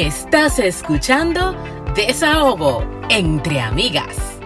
[0.00, 1.54] Estás escuchando
[1.94, 4.40] Desahogo entre amigas.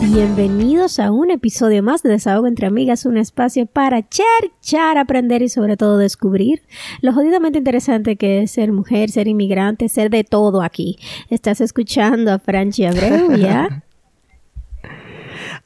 [0.00, 5.48] Bienvenidos a un episodio más de Desahogo entre Amigas, un espacio para cherchar, aprender y
[5.48, 6.62] sobre todo descubrir
[7.00, 11.00] lo jodidamente interesante que es ser mujer, ser inmigrante, ser de todo aquí.
[11.30, 13.82] Estás escuchando a Franchi Abreu, ¿ya?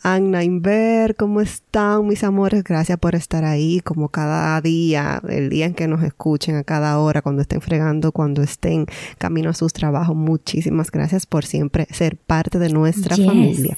[0.03, 2.63] Anna Inver, ¿cómo están mis amores?
[2.63, 6.99] Gracias por estar ahí como cada día, el día en que nos escuchen, a cada
[7.01, 8.87] hora, cuando estén fregando, cuando estén
[9.19, 10.15] camino a sus trabajos.
[10.15, 13.77] Muchísimas gracias por siempre ser parte de nuestra familia.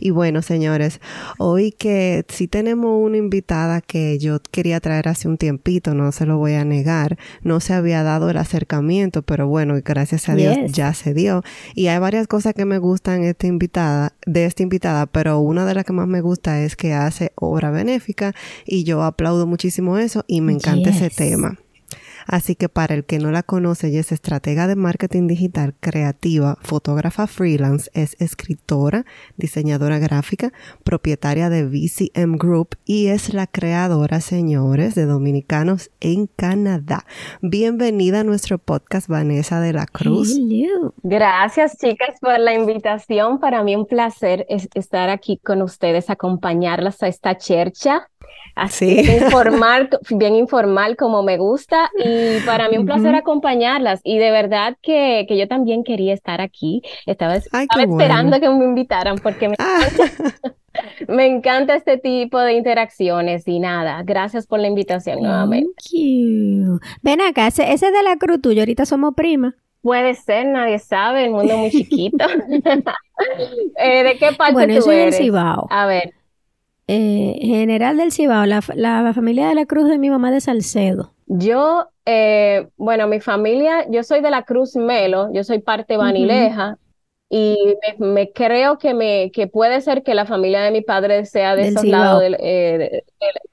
[0.00, 0.98] Y bueno, señores,
[1.36, 6.24] hoy que sí tenemos una invitada que yo quería traer hace un tiempito, no se
[6.24, 10.56] lo voy a negar, no se había dado el acercamiento, pero bueno, gracias a Dios
[10.72, 11.42] ya se dio.
[11.74, 15.74] Y hay varias cosas que me gustan esta invitada, de esta invitada, pero una de
[15.74, 20.24] las que más me gusta es que hace obra benéfica y yo aplaudo muchísimo eso
[20.26, 21.58] y me encanta ese tema.
[22.30, 26.56] Así que para el que no la conoce, ella es estratega de marketing digital, creativa,
[26.62, 29.04] fotógrafa freelance, es escritora,
[29.36, 30.52] diseñadora gráfica,
[30.84, 37.04] propietaria de VCM Group y es la creadora, señores, de Dominicanos en Canadá.
[37.42, 40.38] Bienvenida a nuestro podcast, Vanessa de la Cruz.
[41.02, 43.40] Gracias, chicas, por la invitación.
[43.40, 48.08] Para mí un placer estar aquí con ustedes, acompañarlas a esta chercha
[48.54, 54.30] Así, informal, bien informal como me gusta y para mí un placer acompañarlas y de
[54.30, 59.54] verdad que, que, yo también quería estar aquí, estaba, esperando que me invitaran porque me,
[59.58, 59.80] ah.
[61.08, 65.72] me, encanta este tipo de interacciones y nada, gracias por la invitación nuevamente.
[67.02, 69.54] Ven acá, ese, ese de la cruz tuyo, ahorita somos primas.
[69.82, 72.26] Puede ser, nadie sabe, el mundo es muy chiquito.
[73.78, 75.16] eh, ¿De qué parte bueno, tú soy eres?
[75.16, 75.66] Cibao.
[75.70, 76.12] A ver.
[76.92, 81.12] Eh, general del Cibao, la, la, familia de la Cruz de mi mamá de Salcedo.
[81.28, 86.78] Yo, eh, bueno, mi familia, yo soy de la Cruz Melo, yo soy parte vanileja
[87.28, 91.54] y me, creo que, me, que puede ser que la familia de mi padre sea
[91.54, 93.04] de esos lados del, eh,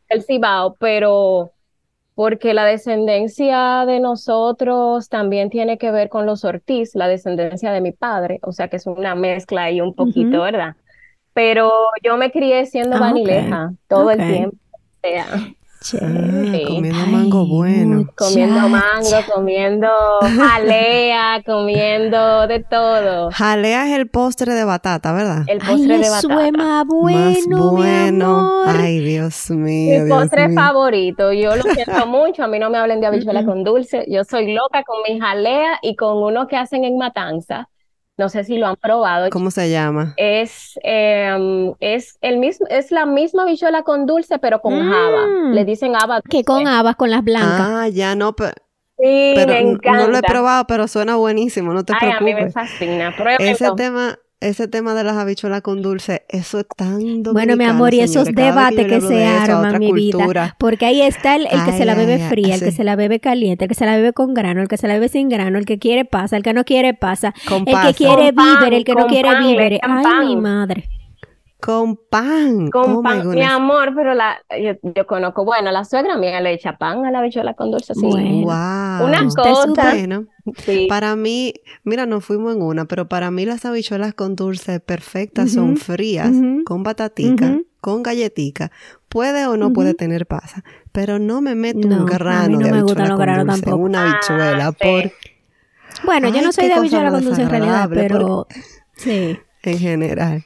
[0.09, 1.51] del Cibao, pero
[2.15, 7.81] porque la descendencia de nosotros también tiene que ver con los Ortiz, la descendencia de
[7.81, 10.75] mi padre, o sea que es una mezcla ahí un poquito, ¿verdad?
[11.37, 11.71] Pero
[12.03, 14.57] yo me crié siendo ah, vanileja todo el tiempo.
[15.03, 18.07] O sea, ah, comiendo mango bueno.
[18.15, 19.87] Comiendo mango, comiendo
[20.19, 23.29] jalea, comiendo de todo.
[23.29, 25.43] Jalea es el postre de batata, ¿verdad?
[25.45, 26.47] El postre de batata.
[26.47, 28.63] Eso más bueno, bueno.
[28.65, 30.05] Ay, Dios mío.
[30.05, 31.31] Mi postre favorito.
[31.33, 32.45] Yo lo siento mucho.
[32.45, 34.05] A mí no me hablen de habichuela con dulce.
[34.09, 37.69] Yo soy loca con mi jalea y con uno que hacen en Matanza
[38.17, 39.29] no sé si lo han probado.
[39.29, 40.13] ¿Cómo se llama?
[40.17, 45.27] Es, em, es, el mismo, es la misma bichuela con dulce, pero con haba.
[45.27, 45.53] Mm.
[45.53, 46.21] Le dicen haba.
[46.21, 47.61] Que con habas, con las blancas.
[47.61, 48.53] Ah, ya no, pero...
[48.99, 50.05] Sí, me encanta.
[50.05, 52.21] No lo he probado, pero suena buenísimo, no te Ay, preocupes.
[52.21, 53.13] a mí me fascina.
[53.37, 57.93] Ese tema, ese tema de las habichuelas con dulce, eso es tan Bueno, mi amor,
[57.93, 60.55] y esos debates que, se arman, mi vida.
[60.59, 63.65] Porque ahí está el, que se la bebe fría, el que se la bebe caliente,
[63.65, 65.65] el que se la bebe con grano, el que se la bebe sin grano, el
[65.65, 67.33] que quiere pasa, el que no quiere pasa,
[67.65, 69.79] el que quiere víver, el que no quiere víver.
[69.81, 70.87] Ay, mi madre.
[71.59, 72.69] Con pan.
[72.69, 74.37] Con oh pan, mi amor, pero la,
[74.95, 77.95] yo, conozco, bueno, la suegra mía le echa pan a la bichuela con dulce.
[77.95, 78.01] Sí.
[78.05, 79.05] Wow.
[79.05, 79.93] Una cosa.
[80.57, 80.85] Sí.
[80.87, 81.53] Para mí,
[81.83, 86.31] mira, nos fuimos en una, pero para mí las habichuelas con dulce perfectas son frías,
[86.63, 88.71] con batatica, con galletica.
[89.09, 93.47] Puede o no puede tener pasa, pero no me meto un grano de habichuela con
[93.47, 94.67] dulce en una habichuela.
[94.67, 95.09] Ah,
[96.05, 98.47] Bueno, yo no soy de habichuela con dulce en realidad, pero...
[98.95, 99.39] Sí
[99.71, 100.45] en general.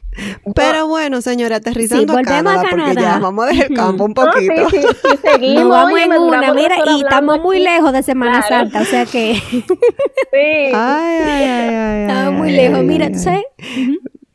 [0.55, 4.69] Pero bueno, señora, aterrizando a, Canadá, porque ya vamos a dejar el campo un poquito.
[4.69, 5.63] sí, sí, seguimos.
[5.63, 9.35] Nos vamos en una, mira, y estamos muy lejos de Semana Santa, o sea que...
[9.51, 9.65] sí.
[10.33, 12.01] Ay, ay, ay, ay.
[12.01, 12.83] Estamos muy lejos.
[12.83, 13.43] Mira, tú sabes...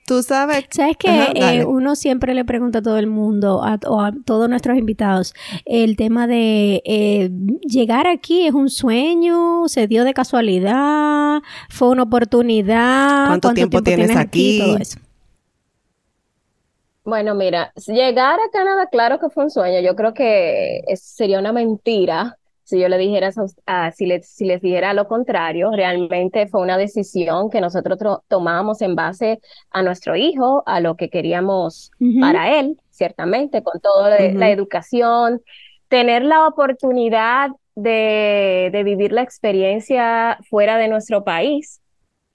[0.07, 0.67] Tú sabes.
[0.71, 4.49] Sabes que eh, uno siempre le pregunta a todo el mundo, a, o a todos
[4.49, 7.29] nuestros invitados, el tema de eh,
[7.69, 13.27] llegar aquí es un sueño, se dio de casualidad, fue una oportunidad.
[13.27, 14.61] ¿Cuánto, tiempo, tienes, aquí?
[14.61, 15.01] Todo eso.
[17.03, 19.81] Bueno, mira, llegar a Canadá, claro que fue un sueño.
[19.81, 23.31] Yo creo que sería una mentira si yo le dijera,
[23.95, 27.97] si, les, si les dijera lo contrario, realmente fue una decisión que nosotros
[28.27, 29.39] tomamos en base
[29.71, 35.41] a nuestro hijo, a lo que queríamos para él, ciertamente, con toda la educación,
[35.87, 41.81] tener la oportunidad de, de, vivir la experiencia fuera de nuestro país.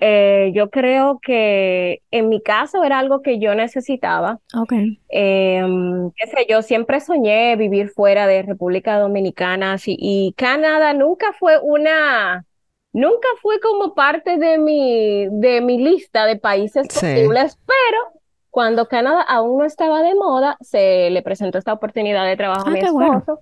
[0.01, 4.39] Eh, yo creo que en mi caso era algo que yo necesitaba.
[4.53, 4.74] Ok.
[5.09, 11.59] Em, qué sé yo, siempre soñé vivir fuera de República Dominicana y Canadá nunca fue
[11.62, 12.45] una,
[12.94, 17.00] nunca fue como parte de mi, de mi lista de países Sí.
[17.00, 22.36] posibles, pero cuando Canadá aún no estaba de moda, se le presentó esta oportunidad de
[22.38, 23.04] trabajo a Ah, mi qué esposo.
[23.06, 23.39] bueno.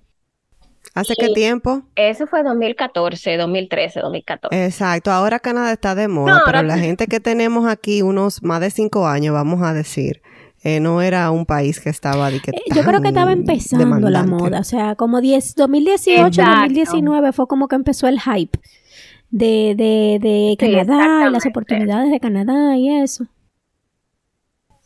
[0.94, 1.82] ¿Hace qué tiempo?
[1.94, 4.64] Eso fue 2014, 2013, 2014.
[4.66, 8.42] Exacto, ahora Canadá está de moda, No, pero ahora- la gente que tenemos aquí, unos
[8.42, 10.20] más de cinco años, vamos a decir,
[10.62, 14.10] eh, no era un país que estaba de que Eh, Yo creo que estaba empezando
[14.10, 16.50] la moda, o sea, como 10, 2018, Exacto.
[16.62, 18.58] 2019 fue como que empezó el hype
[19.30, 23.26] de, de, de Sí, Canadá y las oportunidades de Canadá y eso.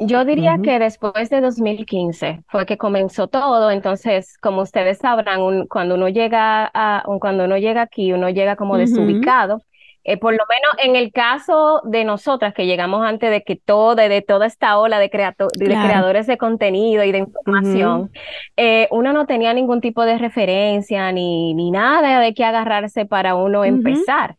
[0.07, 0.63] Yo diría Ujú.
[0.63, 6.09] que después de 2015 fue que comenzó todo, entonces, como ustedes sabrán, un- cuando uno
[6.09, 8.81] llega a, un- cuando uno llega aquí, uno llega como Ujú.
[8.81, 9.63] desubicado.
[10.07, 13.95] Eh, por lo menos en el caso de nosotras que llegamos antes de que todo,
[13.95, 15.89] de, toda esta ola de, creato- de Claro.
[15.89, 18.11] creadores de contenido y de información,
[18.59, 23.35] eh, uno no tenía ningún tipo de referencia ni, ni nada de qué agarrarse para
[23.35, 24.37] uno empezar.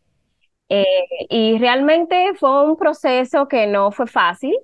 [0.68, 0.84] Eh,
[1.30, 4.54] y realmente fue un proceso que no fue fácil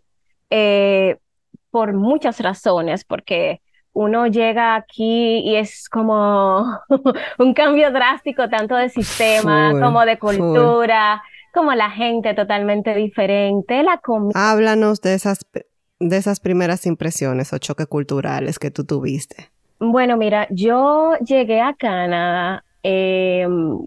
[0.55, 1.17] eh,
[1.71, 3.63] por muchas razones, porque
[3.95, 6.79] uno llega aquí y es como
[7.39, 10.37] un cambio drástico tanto de sistema Full, como de full.
[10.37, 11.23] cultura,
[11.55, 14.33] como la gente totalmente diferente, la comida.
[14.35, 15.47] Háblanos de esas,
[15.99, 19.51] de esas primeras impresiones o choques culturales que tú tuviste.
[19.79, 23.47] Bueno, mira, yo llegué a Canadá eh,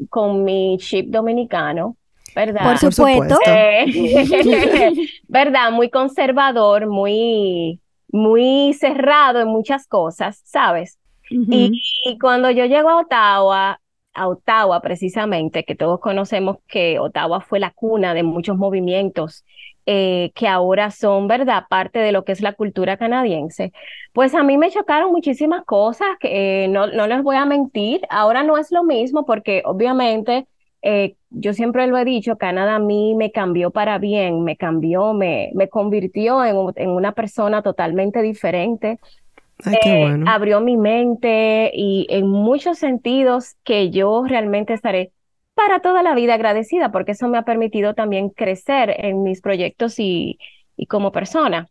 [0.09, 1.95] con mi chip dominicano,
[2.35, 2.63] ¿verdad?
[2.63, 3.39] Por supuesto.
[3.47, 3.85] Eh,
[5.27, 5.71] ¿verdad?
[5.71, 7.79] Muy conservador, muy,
[8.09, 10.99] muy cerrado en muchas cosas, ¿sabes?
[11.29, 13.81] Y cuando yo llego a Ottawa,
[14.13, 19.43] a Ottawa precisamente, que todos conocemos que Ottawa fue la cuna de muchos movimientos
[19.87, 23.71] eh, que ahora son, ¿verdad?, parte de lo que es la cultura canadiense,
[24.13, 28.01] pues a mí me chocaron muchísimas cosas que eh, no, no les voy a mentir,
[28.09, 30.47] ahora no es lo mismo porque obviamente
[30.85, 35.13] eh, yo siempre lo he dicho, Canadá a mí me cambió para bien, me cambió,
[35.13, 38.99] me, me convirtió en, en una persona totalmente diferente
[39.65, 40.25] Ay, qué eh, bueno.
[40.25, 45.11] abrió mi mente y en muchos sentidos que yo realmente estaré
[45.53, 49.99] para toda la vida agradecida porque eso me ha permitido también crecer en mis proyectos
[49.99, 50.39] y,
[50.77, 51.67] y como persona.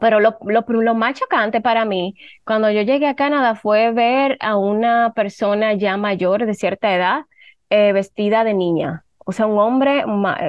[0.00, 2.14] Pero lo, lo, lo más chocante para mí
[2.44, 7.24] cuando yo llegué a Canadá fue ver a una persona ya mayor de cierta edad
[7.70, 9.04] eh, vestida de niña.
[9.26, 10.04] O sea, un hombre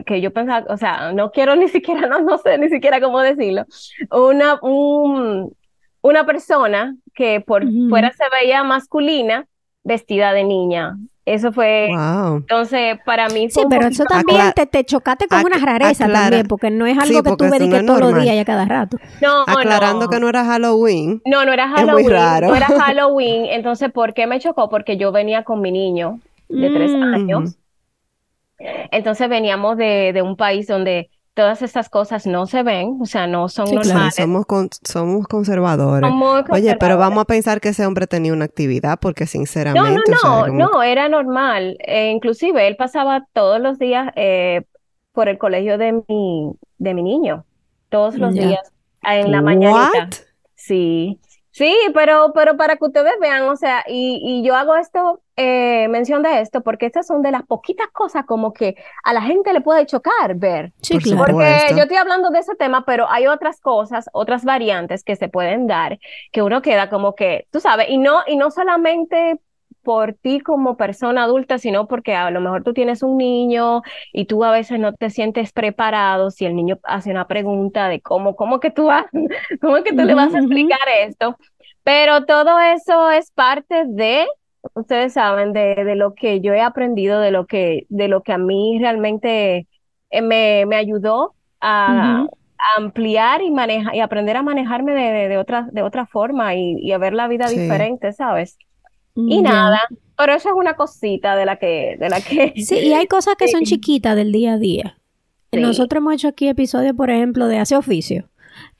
[0.06, 3.22] que yo pensaba, o sea, no quiero ni siquiera, no, no sé ni siquiera cómo
[3.22, 3.64] decirlo,
[4.12, 5.54] una, un,
[6.02, 9.46] una persona que por fuera se veía masculina
[9.84, 10.98] vestida de niña.
[11.26, 12.36] Eso fue, Wow.
[12.38, 15.58] entonces para mí Sí, fue un pero eso también Acla- te, te chocaste con una
[15.58, 17.98] rareza aclara- también, porque no es algo Sí, que tú porque ves eso de no
[17.98, 18.98] todos los días y a cada rato.
[19.24, 20.10] No, Aclarando no.
[20.10, 21.22] que no era Halloween.
[21.26, 22.48] No, no era Es muy Halloween, raro.
[22.50, 23.46] no era Halloween.
[23.46, 24.70] Entonces, ¿por qué me chocó?
[24.70, 27.04] Porque yo venía con mi niño de tres Mm.
[27.14, 27.58] años.
[28.92, 33.28] Entonces veníamos de, de un país donde todas estas cosas no se ven, o sea,
[33.28, 33.90] no son Sí, claro.
[33.90, 34.16] Normales.
[34.16, 36.10] somos, con- somos conservadores.
[36.50, 40.16] Oye, pero vamos a pensar que ese hombre tenía una actividad porque No, sinceramente, no,
[40.16, 41.76] o sea, no, como- no, era normal.
[41.86, 44.64] Eh, inclusive él pasaba todos los días eh,
[45.12, 47.46] por el colegio de mi, de mi niño,
[47.90, 48.72] todos los días
[49.04, 49.92] en la mañanita.
[50.06, 50.14] What?
[50.56, 51.20] Sí,
[51.52, 55.88] sí, pero, pero para que ustedes vean, o sea, y, y yo hago esto, eh,
[55.90, 59.52] mención de esto, porque estas son de las poquitas cosas como que a la gente
[59.54, 60.72] le puede chocar ver.
[60.82, 61.26] Sí, claro.
[61.26, 65.28] Porque yo estoy hablando de ese tema, pero hay otras cosas, otras variantes que se
[65.28, 66.00] pueden dar,
[66.32, 69.40] que uno queda como que, tú sabes, y no, y no solamente
[69.86, 74.26] por ti como persona adulta, sino porque a lo mejor tú tienes un niño y
[74.26, 78.36] tú a veces no te sientes preparado si el niño hace una pregunta de cómo,
[78.36, 79.06] cómo que tú vas,
[79.62, 81.38] cómo que tú le vas a explicar esto.
[81.84, 84.26] Pero todo eso es parte de,
[84.74, 88.34] ustedes saben, de, de lo que yo he aprendido, de lo que, de lo que
[88.34, 89.68] a mí realmente
[90.10, 92.26] eh, me, me ayudó a,
[92.78, 96.78] ampliar y manejar y aprender a manejarme de, de, de otra, de otra forma y,
[96.80, 97.60] y a ver la vida Sí.
[97.60, 98.58] diferente, ¿sabes?
[99.16, 99.52] Y Ya.
[99.52, 99.82] nada,
[100.18, 103.36] pero eso es una cosita de la que, de la que Sí, y hay cosas
[103.36, 104.98] que son chiquitas del día a día.
[105.54, 105.60] Sí.
[105.60, 108.30] Nosotros hemos hecho aquí episodios, por ejemplo, de hace oficio,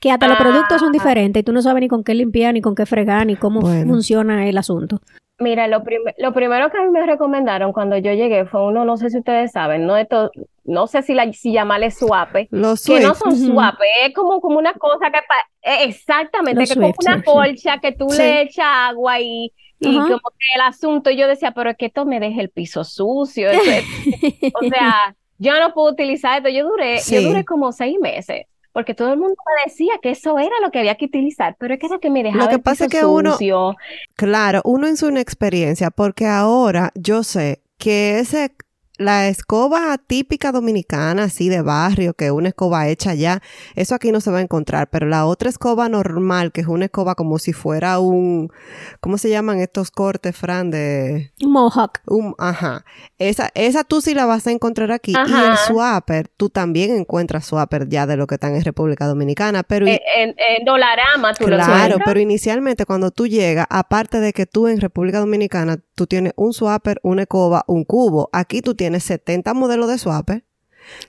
[0.00, 0.92] que hasta los productos son Ah.
[0.92, 3.60] diferentes y tú no sabes ni con qué limpiar, ni con qué fregar, ni cómo
[3.60, 3.92] Bueno.
[3.92, 5.00] funciona el asunto.
[5.38, 8.84] Mira, lo, prim- lo primero que a mí me recomendaron cuando yo llegué fue uno,
[8.86, 10.06] no sé si ustedes saben, no de
[10.64, 14.58] no sé si, la, si llamarle suape, Los que no son suape, es como, como
[14.58, 15.18] una cosa que,
[15.62, 18.18] eh, exactamente, Los que es como una colcha que tú Sí.
[18.18, 21.86] le echas agua y, y como que el asunto, y yo decía, pero es que
[21.86, 23.50] esto me deja el piso sucio,
[24.54, 26.48] o sea, yo no puedo utilizar esto.
[26.48, 30.38] Yo duré, yo duré como seis meses porque todo el mundo me decía que eso
[30.38, 32.58] era lo que había que utilizar, pero es que era que me dejaba Lo que
[32.58, 33.34] pasa es que uno,
[34.16, 38.54] claro, uno en su experiencia, porque ahora yo sé que ese
[38.98, 43.42] la escoba típica dominicana, así de barrio, que es una escoba hecha ya,
[43.74, 46.86] eso aquí no se va a encontrar, pero la otra escoba normal, que es una
[46.86, 48.50] escoba como si fuera un,
[49.00, 50.70] ¿cómo se llaman estos cortes, Fran?
[50.70, 51.32] De...
[51.42, 52.00] Mohawk.
[52.06, 52.84] Un, ajá.
[53.18, 55.12] Esa, esa tú sí la vas a encontrar aquí.
[55.12, 59.62] Y el swapper, tú también encuentras swapper ya de lo que están en República Dominicana,
[59.62, 59.86] pero...
[59.86, 64.46] En, en, Dolarama tú claro, lo Claro, pero inicialmente cuando tú llegas, aparte de que
[64.46, 68.85] tú en República Dominicana, tú tienes un swapper, una escoba, un cubo, aquí tú tienes
[68.86, 70.44] tiene 70 modelos de swapper,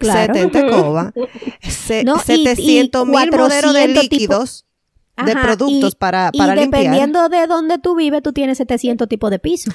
[0.01, 1.13] 70 escobas,
[1.61, 4.65] 700 mil modelos de líquidos.
[5.25, 9.39] De productos para, para y dependiendo de dónde tú vives, tú tienes 700 tipos de
[9.39, 9.73] pisos.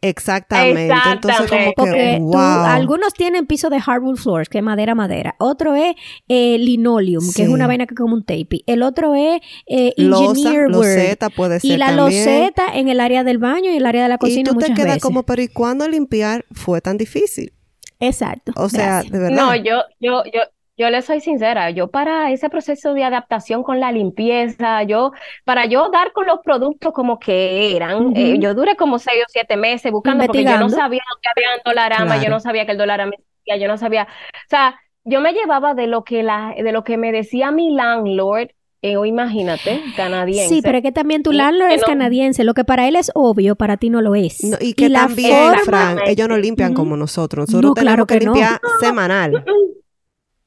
[0.00, 0.94] exactamente.
[1.12, 2.64] Entonces, como que, wow.
[2.64, 5.34] algunos tienen piso de hardwood floors, que es madera, madera.
[5.38, 5.94] Otro es
[6.28, 8.62] eh, linoleum, que es una vaina que es como un tape.
[8.66, 13.38] El otro es eh, engineer loseta puede ser Y la loseta en el área del
[13.38, 15.88] baño y el área de la cocina Y tú te quedas como, pero ¿y cuándo
[15.88, 17.52] limpiar fue tan difícil?
[18.00, 18.52] Exacto.
[18.56, 19.36] O sea, de verdad.
[19.36, 20.40] No, yo, yo, yo,
[20.82, 25.12] yo le soy sincera, yo para ese proceso de adaptación con la limpieza, yo,
[25.44, 29.28] para yo dar con los productos como que eran, eh, yo duré como seis o
[29.28, 32.66] siete meses buscando porque yo no sabía lo que había en Dolarama, yo no sabía
[32.66, 36.24] que el Dolarama existía, yo no sabía, o sea, yo me llevaba de lo que
[36.24, 38.48] la, de lo que me decía mi landlord,
[38.84, 40.52] eh, o imagínate, canadiense.
[40.52, 42.42] Sí, pero es que también tu landlord es canadiense.
[42.42, 44.40] Lo que para él es obvio, para ti no lo es.
[44.60, 47.48] y que también, Fran, ellos no limpian como nosotros.
[47.48, 49.44] Nosotros tenemos que, limpiar semanal.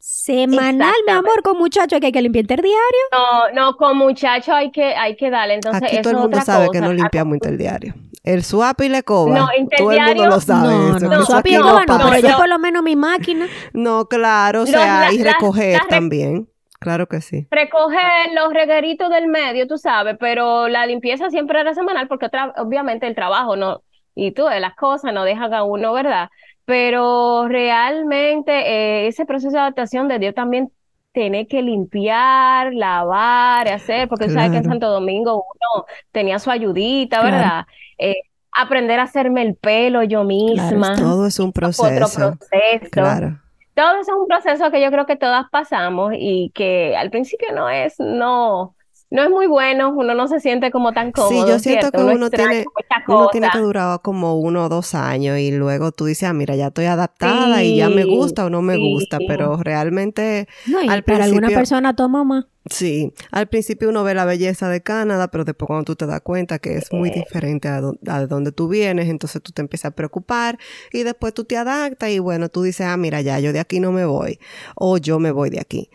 [0.08, 2.76] Semanal, mi amor, con muchacho hay que limpiar diario.
[3.12, 5.56] No, no, con muchacho hay que, hay que darle.
[5.56, 7.96] Entonces, Aquí todo el mundo sabe que no limpiamos interdiario.
[8.24, 9.34] El swap y la coba.
[9.34, 10.68] No, todo el mundo lo sabe.
[10.68, 13.48] No, no, el swap y no, pero yo por lo menos mi máquina.
[13.74, 16.48] No, claro, o sea, y recoger también.
[16.78, 17.48] Claro que sí.
[17.50, 23.08] Recoger los regueritos del medio, tú sabes, pero la limpieza siempre era semanal porque obviamente
[23.08, 23.82] el trabajo no
[24.14, 26.30] y tú las cosas no dejan a uno, ¿verdad?
[26.66, 30.72] Pero realmente eh, ese proceso de adaptación de Dios también
[31.12, 37.24] tiene que limpiar, lavar, hacer, porque sabes que en Santo Domingo uno tenía su ayudita,
[37.24, 37.66] ¿verdad?
[37.98, 38.16] Eh,
[38.52, 40.96] aprender a hacerme el pelo yo misma.
[40.96, 41.86] todo es un proceso.
[41.86, 42.92] Otro proceso.
[42.92, 43.40] Claro.
[43.76, 47.50] Todo eso es un proceso que yo creo que todas pasamos y que al principio
[47.54, 48.76] no es, no,
[49.12, 51.46] no es muy bueno, uno no se siente como tan cómodo.
[51.46, 52.66] Sí, yo siento que uno, tiene,
[53.08, 56.56] uno tiene que durar como uno o dos años y luego tú dices, ah, mira,
[56.56, 61.02] ya estoy adaptada y ya me gusta o no me gusta, pero realmente no, y
[61.02, 62.46] para alguna persona toma más.
[62.68, 66.22] Sí, al principio uno ve la belleza de Canadá, pero después cuando tú te das
[66.22, 69.96] cuenta que es muy diferente a, de donde tú vienes, entonces tú te empiezas a
[69.96, 70.58] preocupar
[70.92, 73.80] y después tú te adaptas y bueno, tú dices, ah, mira, ya yo de aquí
[73.80, 74.40] no me voy
[74.76, 75.92] o yo me voy de aquí.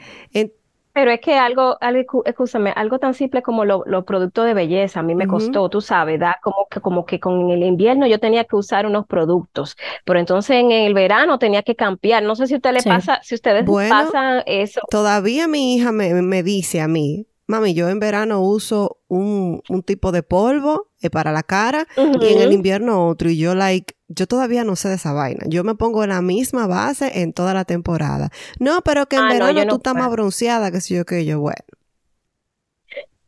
[1.01, 5.03] Pero es que algo, algo escúchame, algo tan simple como los productos de belleza, a
[5.03, 8.45] mí me costó, tú sabes, da como que, como que con el invierno yo tenía
[8.45, 12.23] que usar unos productos, pero entonces en el verano tenía que cambiar.
[12.23, 14.83] No sé si usted le pasa, si ustedes pasan eso.
[14.91, 19.83] Todavía mi hija me, me dice a mí, mami, yo en verano uso un, un
[19.83, 23.31] tipo de polvo eh, para la cara y en el invierno otro.
[23.31, 25.45] Y yo, like, yo todavía no sé de esa vaina.
[25.47, 28.31] Yo me pongo la misma base en toda la temporada.
[28.59, 31.41] No, pero que en ah, verano tú estás más bronceada, que si yo que yo,
[31.41, 31.65] bueno.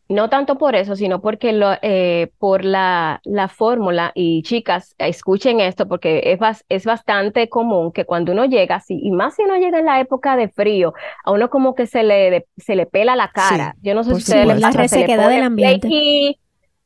[0.09, 5.61] No tanto por eso, sino porque lo, eh, por la, la fórmula, y chicas, escuchen
[5.61, 9.57] esto, porque es, es bastante común que cuando uno llega, así, y más si uno
[9.57, 10.93] llega en la época de frío,
[11.25, 13.77] a uno como que se le, se le pela la cara.
[13.81, 16.39] Yo no sé si ustedes les la resequedad del ambiente.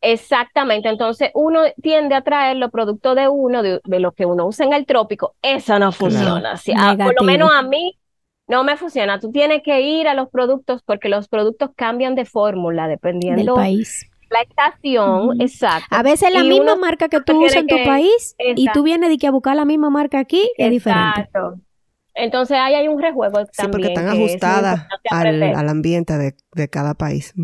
[0.08, 4.64] Exactamente, entonces uno tiende a traer los productos de uno, de, lo que uno usa
[4.64, 6.54] en el trópico, eso no funciona.
[6.76, 7.98] Ah, por lo menos a mí
[8.46, 9.18] no me funciona.
[9.18, 13.64] Tú tienes que ir a los productos porque los productos cambian de fórmula dependiendo del
[13.64, 14.08] país.
[14.30, 15.88] La estación, exacto.
[15.90, 19.18] A veces la misma marca que tú usas en tu país y tú vienes de
[19.18, 21.28] que a buscar la misma marca aquí es diferente.
[22.16, 23.52] Entonces ahí hay un rejuego también.
[23.52, 27.34] Sí, porque están ajustadas al, ambiente de, cada país.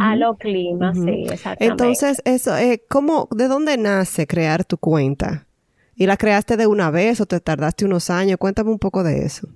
[0.00, 1.64] A los climas, sí, exactamente.
[1.64, 5.46] Entonces, eso, eh, ¿cómo, de dónde nace crear tu cuenta?
[5.94, 8.38] ¿Y la creaste de una vez o te tardaste unos años?
[8.38, 9.48] Cuéntame un poco de eso.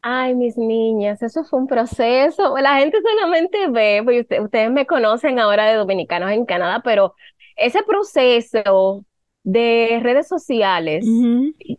[0.00, 2.56] Ay, mis niñas, eso fue un proceso.
[2.58, 7.14] La gente solamente ve, pues ustedes me conocen ahora de dominicanos en Canadá, pero
[7.56, 9.04] ese proceso
[9.48, 11.06] de redes sociales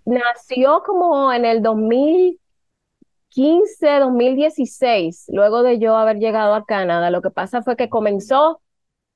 [0.05, 7.11] nació como en el 2015, 2016, luego de yo haber llegado a Canadá.
[7.11, 8.59] Lo que pasa fue que comenzó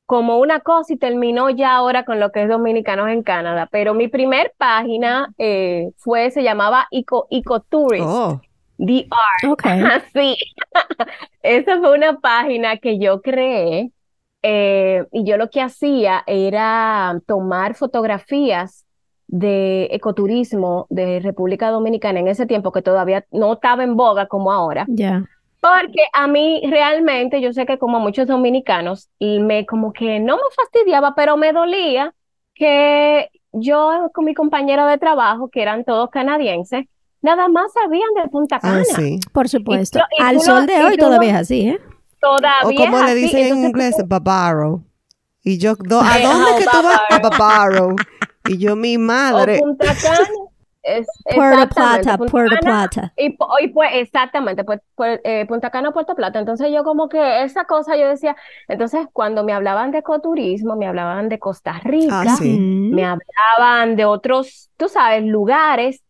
[0.05, 3.67] como una cosa y terminó ya ahora con lo que es Dominicanos en Canadá.
[3.71, 8.05] Pero mi primer página eh, fue, se llamaba Eco, Ecotourist.
[8.07, 8.39] Oh,
[8.77, 9.49] DR.
[9.49, 9.63] Ok.
[10.13, 10.37] Sí,
[11.41, 13.91] esa fue una página que yo creé
[14.43, 18.85] eh, y yo lo que hacía era tomar fotografías
[19.27, 24.51] de ecoturismo de República Dominicana en ese tiempo que todavía no estaba en boga como
[24.51, 24.85] ahora.
[24.87, 25.23] Ya.
[25.61, 30.19] Porque a mí realmente, yo sé que como a muchos dominicanos, y me como que
[30.19, 32.13] no me fastidiaba, pero me dolía
[32.53, 36.85] que yo con mi compañero de trabajo, que eran todos canadienses,
[37.21, 38.81] nada más sabían de Punta Cana.
[38.81, 39.19] ah, sí.
[39.31, 39.99] Por supuesto.
[39.99, 41.79] tú- y Al tú sol lo- de hoy todavía es así, ¿eh?
[42.23, 44.81] Todavía O como le así, dicen en inglés, babaro.
[45.43, 47.01] Y yo, do- ¿a dónde que tú vas?
[47.09, 47.95] A babaro.
[48.47, 49.59] Y yo, mi o madre.
[49.59, 50.27] Punta Cana,
[50.83, 53.13] es, Puerto Plata, Punta Puerto Cana, Plata.
[53.17, 53.29] Y,
[53.69, 56.39] pues, exactamente, pues, pues, eh, Punta Cana, Puerto Plata.
[56.39, 58.35] Entonces yo como que esa cosa yo decía,
[58.67, 62.57] entonces cuando me hablaban de ecoturismo, me hablaban de Costa Rica, Ah, sí.
[62.59, 66.03] Me hablaban de otros, tú sabes, lugares,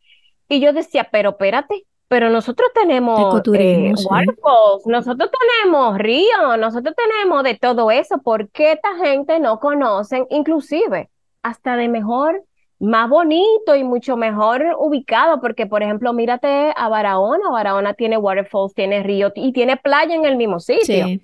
[0.49, 4.05] y yo decía, pero espérate, pero nosotros tenemos eh, sí.
[4.09, 10.27] waterfalls, nosotros tenemos ríos, nosotros tenemos de todo eso, ¿por qué esta gente no conocen,
[10.29, 11.09] inclusive,
[11.41, 12.43] hasta de mejor,
[12.79, 15.41] más bonito y mucho mejor ubicado?
[15.41, 20.25] Porque, por ejemplo, mírate a Barahona, Barahona tiene waterfalls, tiene río y tiene playa en
[20.25, 21.05] el mismo sitio.
[21.05, 21.21] Sí.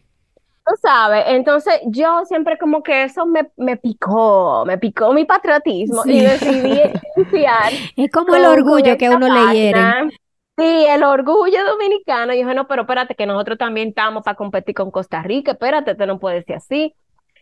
[0.66, 6.04] Tú sabes, entonces yo siempre como que eso me, me picó, me picó mi patriotismo
[6.04, 6.18] Sí.
[6.18, 6.80] y decidí
[7.18, 9.82] iniciar Es como el orgullo que uno le hiere.
[10.60, 12.34] Sí, el orgullo dominicano.
[12.34, 15.92] Y dije, no, pero espérate, que nosotros también estamos para competir con Costa Rica, espérate,
[15.92, 16.94] esto no puede ser así.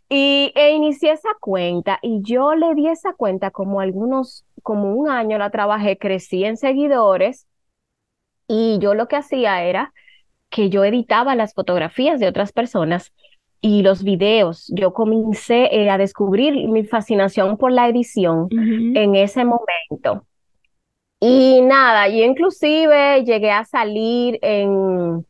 [0.09, 5.09] Y e inicié esa cuenta y yo le di esa cuenta como algunos, como un
[5.09, 7.45] año la trabajé, crecí en seguidores
[8.47, 9.93] y yo lo que hacía era
[10.50, 13.12] que yo editaba las fotografías de otras personas
[13.59, 14.71] y los videos.
[14.74, 18.51] Yo comencé eh, a descubrir mi fascinación por la edición Ujú.
[18.95, 20.25] en ese momento.
[21.19, 25.25] Y nada, yo inclusive llegué a salir en,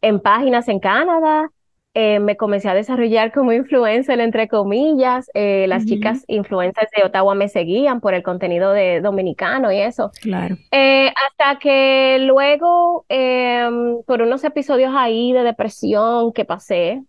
[0.00, 1.50] en páginas en Canadá,
[1.98, 7.34] eh, me comencé a desarrollar como influencer, entre comillas, eh, las chicas influencers de Ottawa
[7.34, 10.10] me seguían por el contenido de dominicano y eso.
[10.20, 10.58] Claro.
[10.72, 17.00] Eh, hasta que luego, em, por unos episodios ahí de depresión que pasé,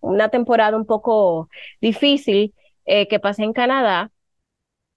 [0.00, 1.48] una temporada un poco
[1.80, 2.52] difícil
[2.84, 4.10] que pasé en Canadá,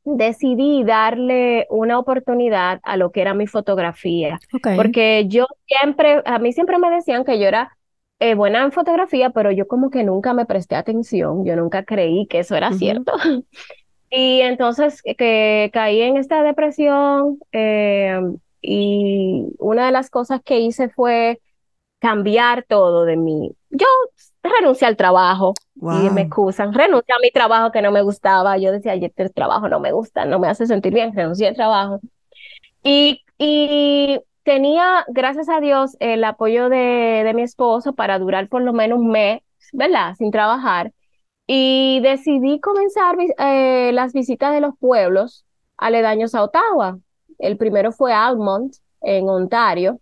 [0.06, 4.68] decidí darle una oportunidad a lo que era mi fotografía, Ok.
[4.76, 7.78] porque yo siempre, a mí siempre me decían que yo era
[8.20, 12.28] eh, buena en fotografía, pero yo como que nunca me presté atención, yo nunca creí
[12.28, 13.14] que eso era cierto.
[14.16, 18.20] Y entonces eh, que caí en esta depresión eh,
[18.62, 21.42] y una de las cosas que hice fue
[22.00, 23.52] cambiar todo de mí.
[23.72, 23.88] Yo
[24.44, 25.54] renuncié al trabajo
[25.92, 28.58] y me excusan, renuncié a mi trabajo que no me gustaba.
[28.58, 31.56] Yo decía, "Ay, este trabajo no me gusta, no me hace sentir bien, renuncié al
[31.56, 32.00] trabajo.
[32.84, 38.62] Y, y tenía, gracias a Dios, el apoyo de, de mi esposo para durar por
[38.62, 39.42] lo menos un mes,
[39.74, 40.16] ¿verdad?
[40.16, 40.92] Sin trabajar.
[41.48, 45.46] Y decidí comenzar eh, las visitas de los pueblos
[45.78, 47.00] aledaños a Ottawa.
[47.40, 50.00] El primero fue Almont, en Ontario.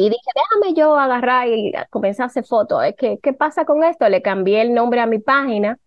[0.00, 2.82] Y dije, déjame yo agarrar y comenzar a hacer fotos.
[2.96, 4.08] ¿Qué, qué pasa con esto?
[4.08, 5.78] Le cambié el nombre a mi página,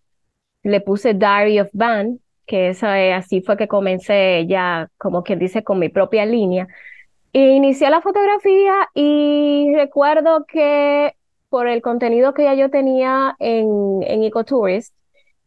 [0.62, 2.68] le puse Diary of Van, que
[3.12, 6.68] así fue que comencé ya, como quien dice, con mi propia línea.
[7.32, 11.16] E inicié la fotografía y recuerdo que
[11.48, 14.94] por el contenido que ya yo tenía en, en Ecotourist,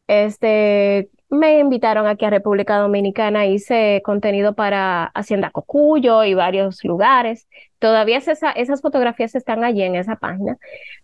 [0.08, 7.48] este, me invitaron aquí a República Dominicana, hice contenido para Hacienda Cocuyo y varios lugares.
[7.80, 10.58] Todavía esa- esas fotografías están allí en esa página.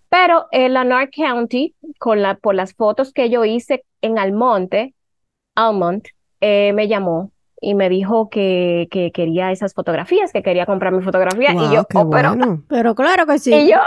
[0.09, 4.93] Pero en la North County, con la, por las fotos que yo hice en Almonte,
[5.55, 6.07] Almont,
[6.41, 7.31] eh, me llamó
[7.62, 11.51] y me dijo que, que quería esas fotografías, que quería comprar mi fotografía.
[11.53, 12.63] Y yo, qué "Oh, pero bueno.
[12.69, 13.53] Pero claro que sí.
[13.53, 13.77] y yo,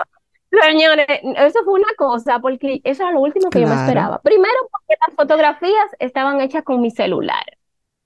[0.62, 4.21] señores, eso fue una cosa, porque eso era lo último que yo me esperaba.
[4.23, 7.45] Primero, porque las fotografías estaban hechas con mi celular.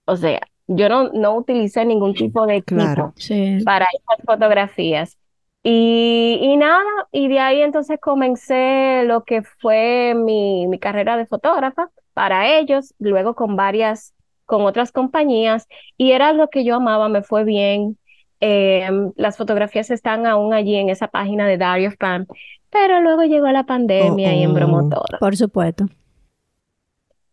[0.06, 3.12] O sea, yo no, no utilicé ningún tipo de equipo Claro.
[3.16, 3.58] Sí.
[3.64, 5.18] para esas fotografías.
[5.62, 6.82] Y, y nada,
[7.12, 12.94] y de ahí entonces comencé lo que fue mi, mi carrera de fotógrafa para ellos,
[12.98, 14.14] luego con varias,
[14.46, 17.98] con otras compañías, y era lo que yo amaba, me fue bien.
[18.40, 22.26] Em, las fotografías están aún allí en esa página de Diary of Pam,
[22.70, 24.88] pero luego llegó la pandemia y Oh, embromó oh.
[24.88, 25.18] todo.
[25.18, 25.86] Por supuesto.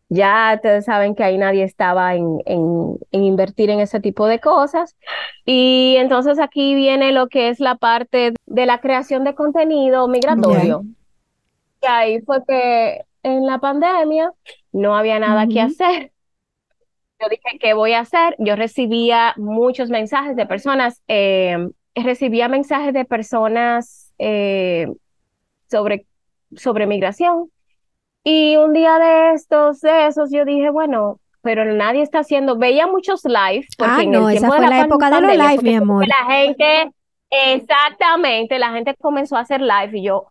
[0.10, 4.39] Ya ustedes saben que ahí nadie estaba en, en, en invertir en ese tipo de
[4.39, 4.96] cosas.
[5.46, 10.84] Y entonces aquí viene lo que es la parte de la creación de contenido migratorio.
[11.82, 14.32] Y ahí fue que en la pandemia,
[14.72, 16.12] no había nada que hacer.
[17.19, 18.36] Yo dije, ¿qué voy a hacer?
[18.38, 21.58] Yo recibía muchos mensajes de personas, eh,
[21.95, 24.88] recibía mensajes de personas eh,
[25.69, 26.06] sobre,
[26.56, 27.51] sobre migración.
[28.23, 32.86] Y un día de estos, de esos, yo dije, bueno, pero nadie está haciendo, veía
[32.86, 33.65] muchos live.
[33.77, 36.06] Porque ah, no, esa fue la, época de los live, mi amor.
[36.08, 36.91] La gente,
[37.30, 40.27] exactamente, la gente comenzó a hacer live y yo,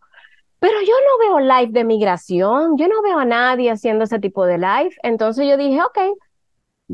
[0.59, 4.45] pero yo no veo live de migración, yo no veo a nadie haciendo ese tipo
[4.45, 4.95] de live.
[5.03, 5.99] Entonces yo dije, ok,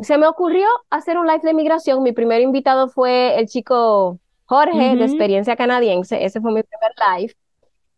[0.02, 2.02] se me ocurrió hacer un live de migración.
[2.04, 7.34] Mi primer invitado fue el chico Jorge de Experiencia Canadiense, ese fue mi primer live.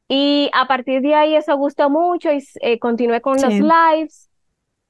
[0.07, 4.29] Y a partir de ahí eso gustó mucho y eh, continué con los lives.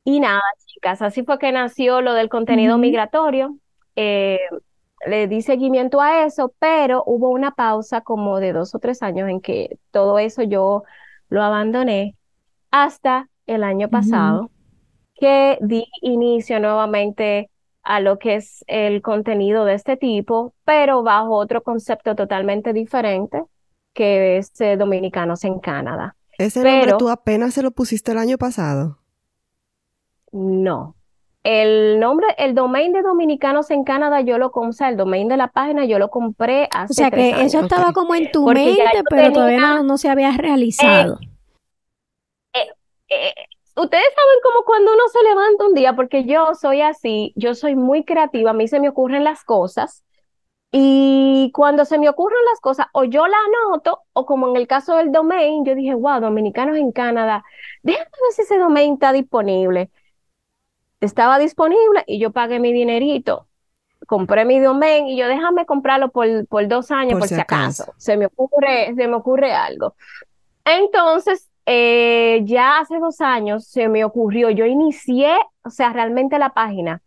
[0.04, 3.58] Y nada, chicas, así fue que nació lo del contenido migratorio.
[3.96, 4.40] Eh,
[5.06, 9.30] le di seguimiento a eso, pero hubo una pausa como de dos o tres años
[9.30, 10.84] en que todo eso yo
[11.30, 12.16] lo abandoné
[12.72, 14.52] hasta el año pasado,
[15.16, 17.50] que di inicio nuevamente
[17.84, 23.44] a lo que es el contenido de este tipo, pero bajo otro concepto totalmente diferente,
[23.94, 26.16] que es eh, Dominicanos en Canadá.
[26.38, 28.98] ¿Ese nombre tú apenas se lo pusiste el año pasado?
[30.32, 30.96] No.
[31.44, 35.50] El nombre, el domain de Dominicanos en Canadá, yo lo compré, el domain de la
[35.50, 39.32] página, yo lo compré hace O sea que eso estaba como en tu mente, pero
[39.32, 41.20] todavía no, se había realizado.
[41.22, 41.35] Eh,
[43.76, 47.76] ustedes saben como cuando uno se levanta un día, porque yo soy así, yo soy
[47.76, 50.06] muy creativa, a mí se me ocurren las cosas
[50.78, 54.68] y cuando se me ocurren las cosas, o yo la anoto, o como en el
[54.68, 57.46] caso del domain, yo dije, wow, dominicanos en Canadá,
[57.82, 59.90] déjame ver si ese domain está disponible.
[61.00, 63.48] Estaba disponible y yo pagué mi dinerito,
[64.06, 67.94] compré mi domain y yo déjame comprarlo por, por dos años por, si acaso.
[67.98, 69.96] Se me ocurre, se me ocurre algo.
[70.66, 76.54] Entonces, eh, ya hace dos años se me ocurrió, yo inicié, o sea, realmente la
[76.54, 77.02] página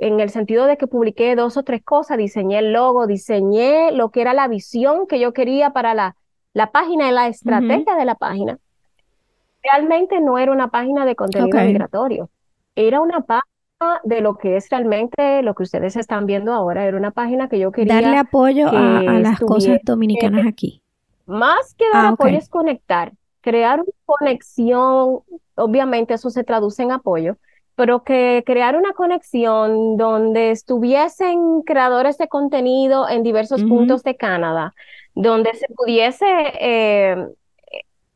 [0.00, 4.10] en el sentido de que publiqué dos o tres cosas, diseñé el logo, diseñé lo
[4.10, 6.16] que era la visión que yo quería para la,
[6.54, 8.58] la página y la estrategia de la página.
[9.62, 12.30] Realmente no era una página de contenido migratorio,
[12.74, 13.44] era una página
[14.04, 17.58] de lo que es realmente lo que ustedes están viendo ahora, era una página que
[17.58, 18.00] yo quería...
[18.00, 20.82] Darle apoyo a, las cosas dominicanas aquí.
[21.26, 25.20] Más que dar ah, apoyo es conectar, crear una conexión,
[25.54, 27.36] obviamente eso se traduce en apoyo,
[27.74, 34.74] pero que crear una conexión donde estuviesen creadores de contenido en diversos puntos de Canadá,
[35.14, 36.26] donde se pudiese,
[36.60, 37.16] eh,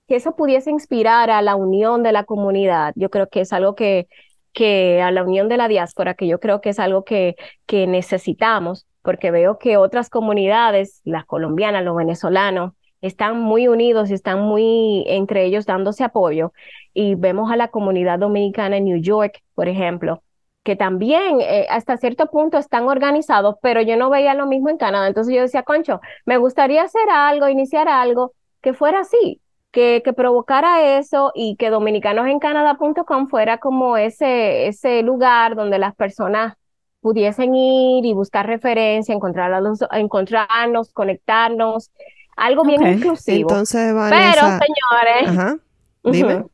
[0.06, 2.92] que eso pudiese inspirar a la unión de la comunidad.
[2.94, 4.06] Yo creo que es algo que,
[4.52, 7.86] que a la unión de la diáspora, que yo creo que es algo que, que
[7.86, 12.72] necesitamos, porque veo que otras comunidades, las colombianas, los venezolanos,
[13.06, 16.52] están muy unidos y están muy entre ellos dándose apoyo.
[16.94, 20.22] Y vemos a la comunidad dominicana en New York, por ejemplo,
[20.62, 24.78] que también eh, hasta cierto punto están organizados, pero yo no veía lo mismo en
[24.78, 25.08] Canadá.
[25.08, 29.40] Entonces yo decía, Concho, me gustaría hacer algo, iniciar algo que fuera así,
[29.70, 36.54] que, que provocara eso y que dominicanosencanada.com fuera como ese, ese lugar donde las personas
[37.00, 41.90] pudiesen ir y buscar referencia, encontrarnos, encontrarnos conectarnos
[42.36, 43.50] algo bien inclusivo.
[43.50, 45.28] Entonces, Pero, señores.
[45.28, 45.56] Ajá.
[46.04, 46.44] Dime.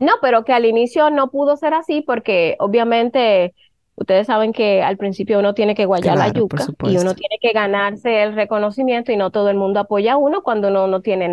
[0.00, 3.54] No, pero que al inicio no pudo ser así porque obviamente
[3.98, 7.52] ustedes saben que al principio uno tiene que guayar la yuca y uno tiene que
[7.52, 11.26] ganarse el reconocimiento y no todo el mundo apoya a uno cuando uno no tiene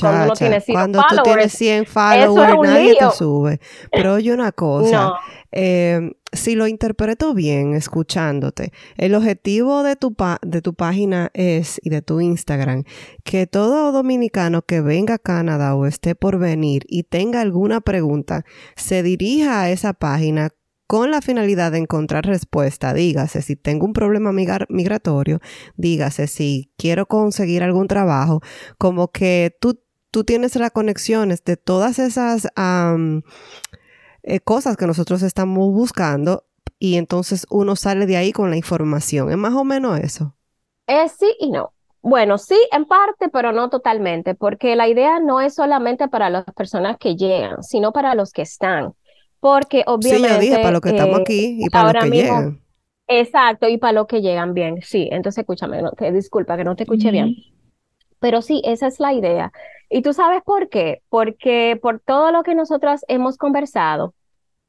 [0.00, 3.60] cuando uno tiene 100 cuando tú tienes 100 followers nadie te sube.
[3.90, 5.14] Pero oye una cosa, no.
[5.52, 11.90] eh, si lo interpreto bien escuchándote, el objetivo de tu, de tu página es, y
[11.90, 12.84] de tu Instagram,
[13.22, 18.44] que todo dominicano que venga a Canadá o esté por venir y tenga alguna pregunta,
[18.76, 20.50] se dirija a esa página
[20.94, 22.94] con la finalidad de encontrar respuesta.
[22.94, 25.40] Dígase si tengo un problema migratorio,
[25.74, 28.42] dígase si quiero conseguir algún trabajo,
[28.78, 32.46] como que tú, tú tienes las conexiones de todas esas
[34.22, 36.44] eh, cosas que nosotros estamos buscando
[36.78, 39.32] y entonces uno sale de ahí con la información.
[39.32, 40.36] ¿Es más o menos eso?
[40.86, 41.72] Es sí y no.
[42.02, 46.44] Bueno, sí, en parte, pero no totalmente, porque la idea no es solamente para las
[46.54, 48.94] personas que llegan, sino para los que están.
[49.44, 50.26] Porque obviamente.
[50.26, 52.62] Sí, yo dije para los que estamos eh, aquí y para los que llegan.
[53.06, 54.80] Exacto, y para los que llegan bien.
[54.80, 57.34] Sí, entonces escúchame, que, disculpa que no te escuché bien.
[58.20, 59.52] Pero sí, esa es la idea.
[59.90, 61.02] ¿Y tú sabes por qué?
[61.10, 64.14] Porque por todo lo que nosotras hemos conversado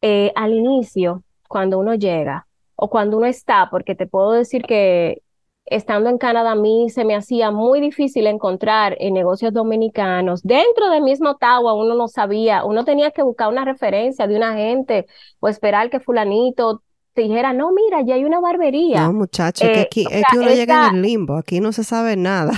[0.02, 5.22] eh, al inicio, cuando uno llega o cuando uno está, porque te puedo decir que
[5.66, 10.44] estando en Canadá, a mí se me hacía muy difícil encontrar en negocios dominicanos.
[10.44, 14.44] Dentro del mismo Ottawa, uno no sabía, uno tenía que buscar una referencia de un
[14.44, 15.08] agente
[15.40, 16.82] o esperar que fulanito
[17.14, 19.02] te dijera, no, mira, ya hay una barbería.
[19.02, 22.16] No, muchacho, que aquí, es que uno llega en el limbo, aquí no se sabe
[22.18, 22.52] nada.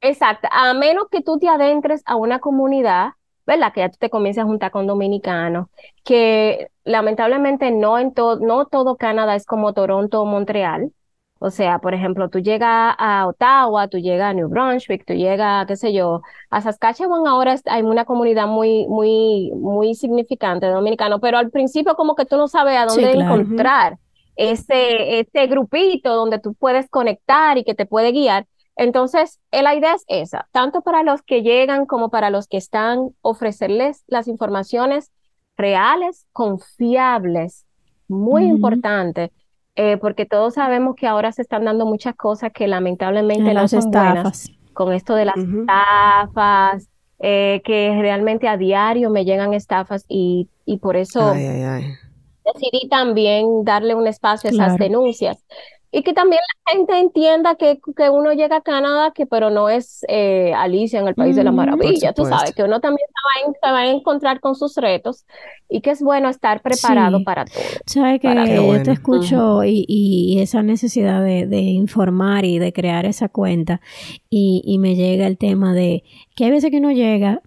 [0.00, 3.12] Exacto, a menos que tú te adentres a una comunidad,
[3.46, 3.72] ¿verdad?
[3.72, 5.68] Que ya tú te comiences a juntar con dominicanos,
[6.04, 10.92] que lamentablemente no en todo, no todo Canadá es como Toronto o Montreal.
[11.40, 15.66] O sea, por ejemplo, tú llegas a Ottawa, tú llegas a New Brunswick, tú llegas,
[15.66, 21.20] qué sé yo, a Saskatchewan ahora hay una comunidad muy, muy, muy significante de dominicanos,
[21.20, 23.98] pero al principio como que tú no sabes a dónde encontrar
[24.34, 28.46] ese, ese grupito donde tú puedes conectar y que te puede guiar.
[28.74, 33.10] Entonces, la idea es esa, tanto para los que llegan como para los que están,
[33.22, 35.12] ofrecerles las informaciones
[35.56, 37.64] reales, confiables,
[38.08, 39.32] muy importante
[39.80, 43.92] eh, porque todos sabemos que ahora se están dando muchas cosas que lamentablemente no son
[43.92, 44.50] buenas.
[44.72, 46.88] Con esto de las estafas,
[47.20, 53.94] eh, que realmente a diario me llegan estafas y, y por eso decidí también darle
[53.94, 55.44] un espacio a esas denuncias.
[55.90, 59.70] Y que también la gente entienda que, que uno llega a Canadá, que pero no
[59.70, 63.70] es eh, Alicia en el País de la Maravilla, tú sabes, que uno también se
[63.70, 65.24] va, a, encontrar con sus retos
[65.68, 67.62] y que es bueno estar preparado para todo.
[67.86, 73.06] Sabes que yo te escucho y, y, esa necesidad de, de, informar y de crear
[73.06, 73.80] esa cuenta
[74.28, 76.04] y, y me llega el tema de
[76.36, 77.40] que hay veces que uno llega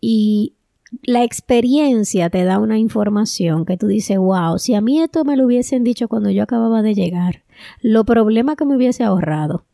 [0.00, 0.54] y
[1.02, 5.36] la experiencia te da una información que tú dices, wow, si a mí esto me
[5.36, 7.42] lo hubiesen dicho cuando yo acababa de llegar,
[7.80, 9.64] lo problema que me hubiese ahorrado.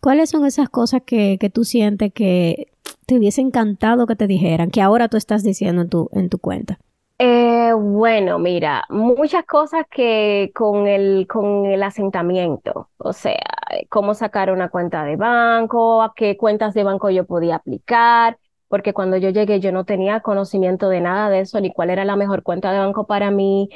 [0.00, 2.68] ¿Cuáles son esas cosas que, que tú sientes que
[3.06, 6.38] te hubiese encantado que te dijeran, que ahora tú estás diciendo en tu, en tu
[6.38, 6.78] cuenta?
[7.20, 13.34] Eh, bueno, mira, muchas cosas que con el, con el asentamiento, o sea,
[13.88, 18.38] cómo sacar una cuenta de banco, a qué cuentas de banco yo podía aplicar,
[18.68, 22.04] porque cuando yo llegué yo no tenía conocimiento de nada de eso, ni cuál era
[22.04, 23.68] la mejor cuenta de banco para mí,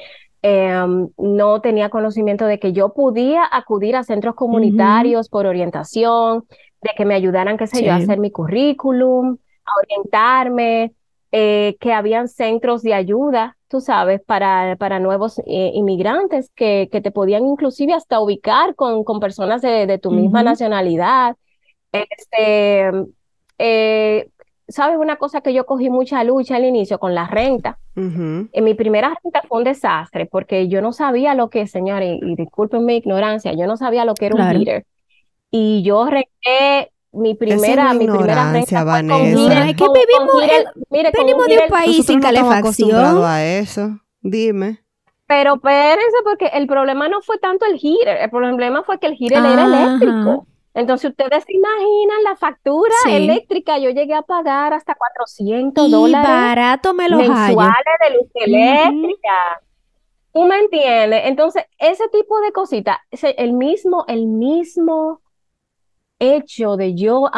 [0.44, 6.44] Em, no tenía conocimiento de que yo podía acudir a centros comunitarios por orientación,
[6.80, 10.94] de que me ayudaran, qué sé yo, a hacer mi currículum, a orientarme,
[11.30, 17.00] eh, que habían centros de ayuda, tú sabes, para, para nuevos eh, inmigrantes que, que,
[17.00, 21.36] te podían inclusive hasta ubicar con, con personas de, de tu misma nacionalidad.
[21.92, 22.90] Este,
[23.58, 24.28] eh,
[24.72, 27.78] ¿sabes una cosa que yo cogí mucha lucha al inicio con la renta?
[27.94, 32.34] En mi primera renta fue un desastre porque yo no sabía lo que, señores, y,
[32.34, 34.84] disculpen mi ignorancia, yo no sabía lo que era un heater.
[35.50, 39.36] Y yo renté mi primera, mi primera renta fue con Es
[39.76, 43.22] que vivimos, venimos de un país sin calefacción.
[43.24, 44.80] a eso, dime.
[45.26, 49.16] Pero espérense, porque el problema no fue tanto el heater, el problema fue que el
[49.16, 50.46] heater era eléctrico.
[50.74, 53.78] Entonces, ustedes se imaginan la factura eléctrica.
[53.78, 59.60] Yo llegué a pagar hasta 400 y dólares barato me lo mensuales de luz eléctrica.
[60.32, 61.22] ¿Tú me entiendes?
[61.24, 62.96] Entonces, ese tipo de cositas,
[63.36, 65.20] el mismo, el mismo
[66.18, 67.28] hecho de yo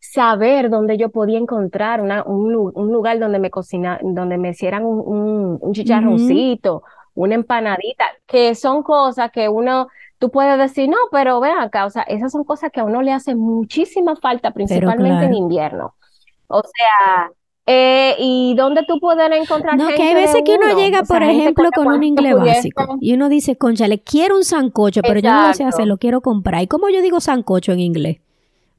[0.00, 5.58] saber dónde yo podía encontrar una, un, lugar donde me cocina, donde me hicieran un,
[5.60, 6.82] un, chicharroncito,
[7.14, 9.86] una empanadita, que son cosas que uno
[10.22, 13.02] tú puedes decir, no, pero vean acá, o sea, esas son cosas que a uno
[13.02, 15.96] le hacen muchísima falta, principalmente en invierno.
[16.46, 17.32] O sea,
[17.66, 21.70] eh, y dónde tú puedes encontrar no, que hay veces que uno llega, por ejemplo,
[21.74, 25.48] con un inglés básico y uno dice, concha, le quiero un sancocho, pero yo no
[25.48, 26.62] lo sé hacer, lo quiero comprar.
[26.62, 28.20] ¿Y cómo yo digo sancocho en inglés?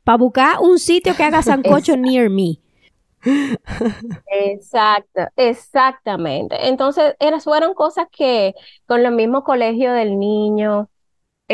[0.05, 2.61] Para buscar un sitio que haga sancocho near me.
[4.31, 6.69] Exacto, exactamente.
[6.69, 8.53] Entonces, eras, fueron cosas que
[8.85, 10.87] con los mismos colegios del niño,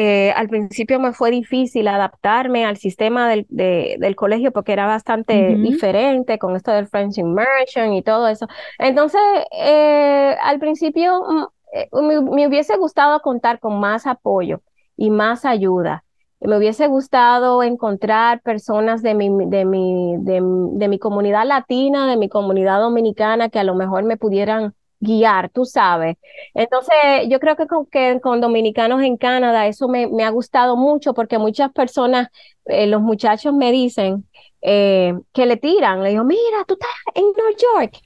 [0.02, 5.58] eh, al principio me fue difícil adaptarme al sistema del, del colegio porque era bastante
[5.58, 8.48] diferente con esto del French Immersion y todo eso.
[8.78, 9.20] Entonces,
[9.52, 14.62] eh, al principio mm, eh, me, hubiese gustado contar con más apoyo
[14.96, 16.06] y más ayuda.
[16.40, 22.16] Me hubiese gustado encontrar personas de mi, de, mi, de, de mi comunidad latina, de
[22.16, 26.18] mi comunidad dominicana, que a lo mejor me pudieran guiar, tú sabes.
[26.54, 26.94] Entonces,
[27.28, 31.14] yo creo que con, que con dominicanos en Canadá eso me, me, ha gustado mucho
[31.14, 32.30] porque muchas personas,
[32.66, 34.28] eh, los muchachos me dicen
[34.62, 37.98] eh, que le tiran, le digo, mira, tú estás en New York,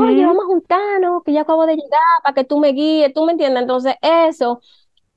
[0.00, 3.24] oye, vamos a juntarnos, que ya acabo de llegar, para que tú me guíes, tú
[3.24, 3.62] me entiendes.
[3.62, 4.60] Entonces, eso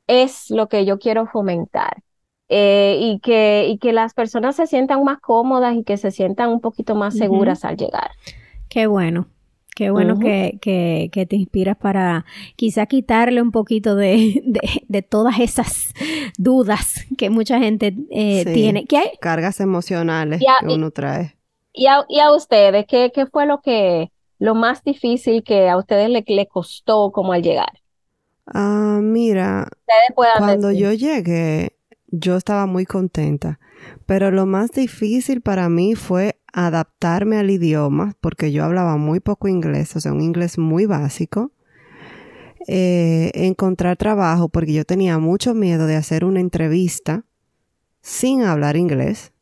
[0.07, 2.03] es lo que yo quiero fomentar.
[2.53, 6.49] Eh, y, que, y que las personas se sientan más cómodas y que se sientan
[6.49, 8.11] un poquito más seguras al llegar.
[8.67, 9.27] Qué bueno.
[9.75, 12.25] Qué bueno que, que, que, te inspiras para
[12.57, 14.43] quizá quitarle un poquito de,
[14.87, 15.93] de, todas esas
[16.37, 18.85] dudas que mucha gente eh, tiene.
[18.85, 19.11] ¿Qué hay?
[19.21, 21.37] Cargas emocionales que uno trae.
[21.73, 25.77] Y a, y a ustedes, ¿qué, ¿qué, fue lo que lo más difícil que a
[25.77, 27.71] ustedes le, le costó como al llegar?
[28.45, 29.69] Ah, mira,
[30.15, 33.59] cuando yo llegué, yo estaba muy contenta,
[34.05, 39.47] pero lo más difícil para mí fue adaptarme al idioma, porque yo hablaba muy poco
[39.47, 41.51] inglés, o sea, un inglés muy básico.
[42.67, 47.25] Eh, encontrar trabajo, porque yo tenía mucho miedo de hacer una entrevista
[48.01, 49.33] sin hablar inglés.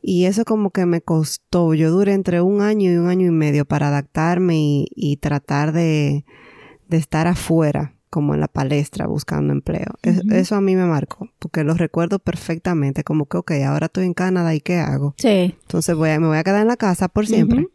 [0.00, 1.74] Y eso como que me costó.
[1.74, 6.24] Yo duré entre un año y un año y medio para adaptarme y, tratar de,
[6.88, 9.88] de estar afuera como en la palestra buscando empleo.
[10.30, 14.14] eso a mí me marcó, porque lo recuerdo perfectamente, como que, ok, ahora estoy en
[14.14, 15.16] Canadá y ¿qué hago?
[15.18, 15.56] Sí.
[15.62, 17.66] Entonces voy a, me voy a quedar en la casa por siempre.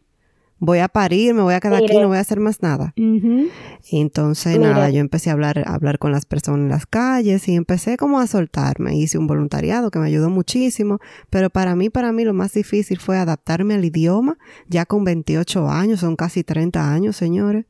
[0.58, 2.94] Voy a parir, me voy a quedar aquí, no voy a hacer más nada.
[2.96, 7.46] Y entonces, nada, yo empecé a hablar, a hablar con las personas en las calles
[7.48, 8.96] y empecé como a soltarme.
[8.96, 12.98] Hice un voluntariado que me ayudó muchísimo, pero para mí, para mí lo más difícil
[12.98, 17.66] fue adaptarme al idioma, ya con 28 años, son casi 30 años, señores,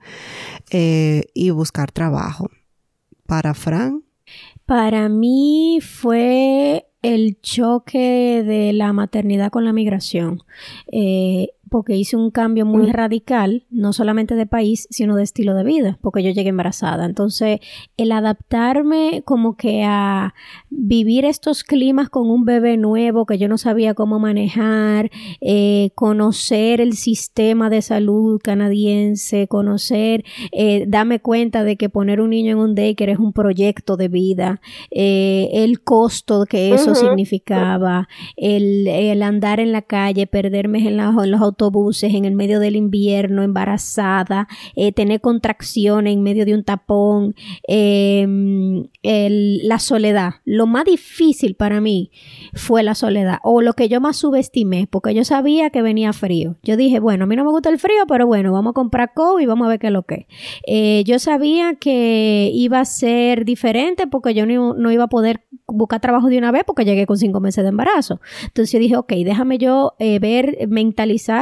[0.71, 2.49] eh, y buscar trabajo
[3.31, 4.03] para Fran?
[4.67, 10.43] Para mí fue el choque de la maternidad con la migración.
[10.91, 12.93] Eh, porque hice un cambio muy mm.
[12.93, 17.07] radical, no solamente de país, sino de estilo de vida, porque yo llegué embarazada.
[17.07, 17.61] Entonces,
[17.97, 20.35] el adaptarme como que a
[20.69, 26.81] vivir estos climas con un bebé nuevo que yo no sabía cómo manejar, eh, conocer
[26.81, 32.59] el sistema de salud canadiense, conocer, eh, darme cuenta de que poner un niño en
[32.59, 39.23] un daycare es un proyecto de vida, eh, el costo que eso significaba, el, el,
[39.23, 41.60] andar en la calle, perderme en, la, en los autobuses
[42.03, 47.35] en el medio del invierno, embarazada, eh, tener contracciones en medio de un tapón,
[47.67, 50.35] em, la soledad.
[50.45, 52.11] Lo más difícil para mí
[52.55, 56.57] fue la soledad, o lo que yo más subestimé, porque yo sabía que venía frío.
[56.63, 59.13] Yo dije, bueno, a mí no me gusta el frío, pero bueno, vamos a comprar
[59.15, 60.27] co y vamos a ver qué es lo que
[60.67, 65.45] eh, yo sabía que iba a ser diferente porque yo no, no iba a poder
[65.67, 68.21] buscar trabajo de una vez porque llegué con cinco meses de embarazo.
[68.45, 70.57] Entonces yo dije, ok, déjame yo eh, ver,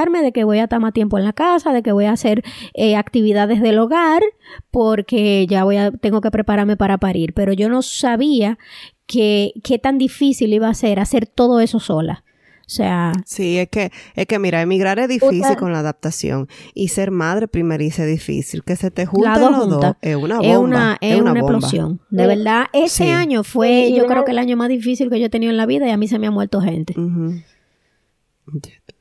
[0.08, 2.42] de que voy a estar más tiempo en la casa, de que voy a hacer
[2.74, 4.22] eh, actividades del hogar,
[4.70, 7.34] porque ya voy a, tengo que prepararme para parir.
[7.34, 8.58] Pero yo no sabía
[9.06, 12.24] que qué tan difícil iba a ser hacer todo eso sola.
[12.68, 13.12] O sea.
[13.24, 16.48] Sí, es que, es que mira, emigrar es difícil con la adaptación.
[16.74, 18.62] Y ser madre primeriza es difícil.
[18.62, 20.52] Que se te junten los dos es una bomba.
[20.52, 22.00] Es una, es una, explosión.
[22.10, 25.30] De verdad, ese año fue, yo creo que el año más difícil que yo he
[25.30, 26.94] tenido en la vida y a mí se me ha muerto gente.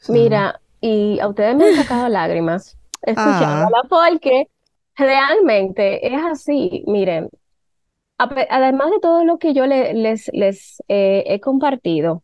[0.08, 3.88] Mira, y a ustedes me han sacado lágrimas escuchándola ah.
[3.90, 4.48] porque
[4.96, 6.84] realmente es así.
[6.88, 7.30] Miren,
[8.18, 12.24] además de todo lo que yo les, les eh, he compartido,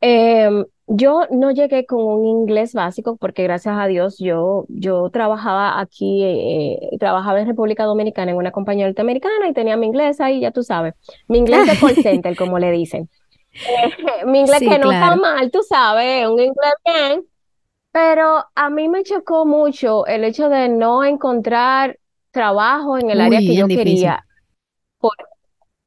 [0.00, 5.80] eh, yo no llegué con un inglés básico porque gracias a Dios yo, yo trabajaba
[5.80, 10.40] aquí, eh, trabajaba en República Dominicana en una compañía norteamericana y tenía mi inglés ahí,
[10.40, 10.94] ya tú sabes,
[11.26, 13.08] mi inglés de call center, como le dicen.
[13.54, 17.24] Eh, mi inglés que no está mal, tú sabes, un inglés bien,
[17.94, 21.96] pero a mí me chocó mucho el hecho de no encontrar
[22.32, 24.26] trabajo en el área que yo quería.
[24.98, 25.12] Por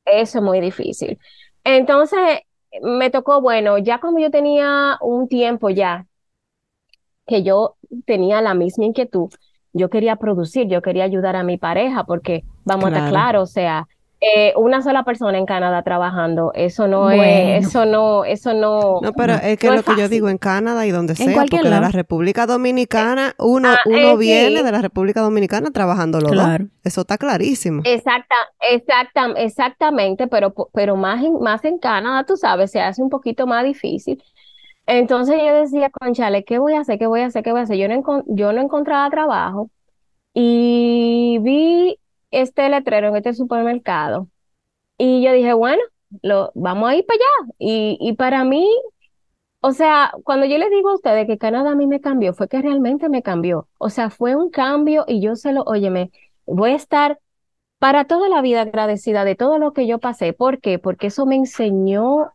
[0.05, 1.19] eso es muy difícil.
[1.65, 2.39] Entonces,
[2.81, 6.05] me tocó, bueno, ya como yo tenía un tiempo ya
[7.25, 9.29] que yo tenía la misma inquietud,
[9.73, 13.47] yo quería producir, yo quería ayudar a mi pareja, porque vamos a estar claro, o
[13.47, 13.85] sea,
[14.19, 18.99] eh, una sola persona en Canadá trabajando, eso no es, eso no, eso no.
[18.99, 21.69] No, pero es que lo que yo digo en Canadá y donde sea, porque de
[21.69, 26.65] la República Dominicana, uno, ah, uno eh, viene de la República Dominicana trabajando claro.
[26.83, 27.83] Eso está clarísimo.
[27.85, 33.11] Exacta, exacta, exactamente, pero, pero más en, más en Canadá, tú sabes, se hace un
[33.11, 34.23] poquito más difícil.
[34.87, 36.97] Entonces yo decía, conchale, ¿qué voy a hacer?
[36.97, 37.43] ¿Qué voy a hacer?
[37.43, 37.77] ¿Qué voy a hacer?
[37.77, 39.69] Yo no, yo no encontraba trabajo
[40.33, 41.99] y vi
[42.31, 44.29] este letrero en este supermercado.
[44.97, 45.81] Y yo dije, bueno,
[46.21, 47.53] lo, vamos a ir para allá.
[47.59, 48.67] Y, y para mí,
[49.61, 52.47] o sea, cuando yo les digo a ustedes que Canadá a mí me cambió, fue
[52.47, 53.67] que realmente me cambió.
[53.77, 56.11] O sea, fue un cambio y yo se lo, óyeme,
[56.45, 57.19] voy a estar
[57.79, 60.33] para toda la vida agradecida de todo lo que yo pasé.
[60.33, 60.79] ¿Por qué?
[60.79, 62.31] Porque eso me enseñó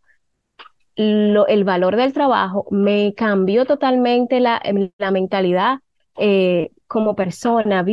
[0.97, 4.63] lo, el valor del trabajo, me cambió totalmente la,
[4.99, 5.79] la mentalidad
[6.19, 7.85] eh, como persona.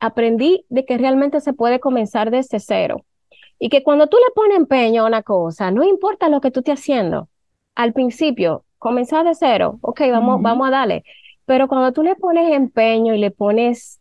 [0.00, 3.04] Aprendí de que realmente se puede comenzar desde cero.
[3.58, 6.60] Y que cuando tú le pones empeño a una cosa, no importa lo que tú
[6.60, 7.28] estés haciendo,
[7.74, 11.04] al principio, comenzar de cero, ok, vamos, vamos a darle.
[11.44, 14.00] pero cuando tú le pones empeño y le pones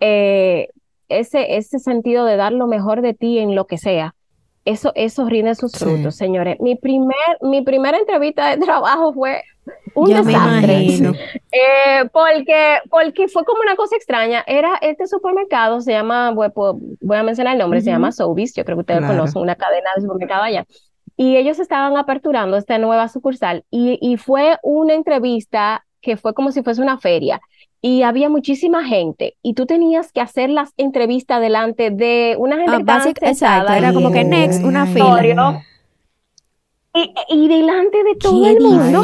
[0.00, 0.68] eh,
[1.08, 4.14] ese, ese sentido de dar lo mejor de ti en lo que sea,
[4.64, 6.58] eso, eso rinde sus frutos, señores.
[6.60, 9.42] Mi primer, mi primera entrevista de trabajo fue
[9.94, 10.86] un desastre.
[11.52, 14.44] Eh, porque, porque fue como una cosa extraña.
[14.46, 18.76] Era este supermercado, se llama, voy, a mencionar el nombre, se llama Sobeys, yo creo
[18.76, 20.66] que ustedes conocen, una cadena de supermercado allá.
[21.16, 26.50] Y ellos estaban aperturando esta nueva sucursal y, y fue una entrevista que fue como
[26.50, 27.40] si fuese una feria
[27.80, 32.90] y había muchísima gente y tú tenías que hacer las entrevistas delante de una gente
[32.90, 35.62] ah, que exacto, era como que next, una fila.
[36.96, 39.02] Y, y, delante de todo el mundo.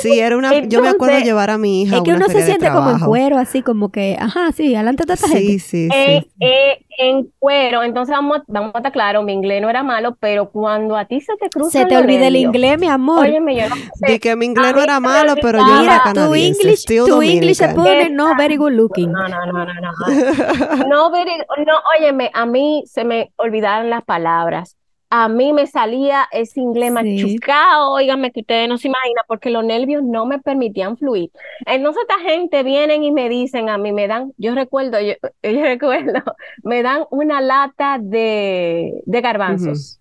[0.00, 0.60] sí, era una.
[0.60, 1.96] yo me acuerdo llevar a mi hija.
[1.96, 5.12] Es que uno se siente como en cuero, así como que, ajá, sí, adelante de
[5.12, 5.58] esta sí, gente.
[5.58, 6.28] Sí, eh, sí.
[6.40, 10.48] Eh, en cuero, entonces vamos, vamos a estar claro, mi inglés no era malo, pero
[10.48, 11.80] cuando a ti se te cruza.
[11.80, 13.26] Se te olvida el inglés, mi amor.
[13.26, 14.18] Óyeme, yo no sé.
[14.20, 16.62] que mi inglés no era malo, pero yo era canadiense.
[16.62, 19.12] Tu English, tu English se pone no very good looking.
[19.12, 20.86] No, no, no, no, no.
[20.86, 21.32] no, very,
[21.66, 24.78] no, óyeme, a mí se me olvidaron las palabras
[25.16, 29.64] a mí me salía ese inglés machucado, oígame que ustedes no se imaginan, porque los
[29.64, 31.30] nervios no me permitían fluir.
[31.66, 36.20] Entonces esta gente vienen y me dicen a mí, me dan, yo recuerdo, yo, recuerdo,
[36.64, 40.00] me dan una lata de, de garbanzos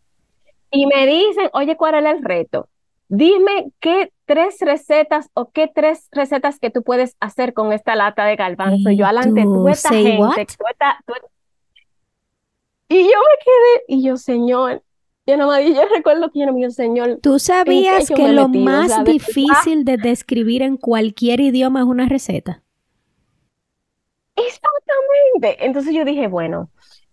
[0.71, 2.67] y me dicen, oye, ¿cuál era el reto?
[3.07, 8.25] Dime qué tres recetas o qué tres recetas que tú puedes hacer con esta lata
[8.25, 8.93] de garbanzos.
[8.97, 10.47] yo adelante, tú esta gente,
[12.89, 14.81] Y yo me quedé, y yo, señor,
[15.25, 17.19] yo no me yo recuerdo que yo no me Señor.
[17.21, 22.61] ¿Tú sabías que, lo más difícil de describir en cualquier idioma es una receta?
[24.35, 25.65] Exactamente.
[25.65, 26.69] Entonces yo dije, bueno,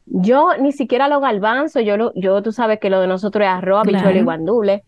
[0.07, 3.51] yo ni siquiera lo galvanzo, yo lo, yo tú sabes que lo de nosotros es
[3.51, 4.11] arroz, claro.
[4.11, 4.85] y guandule.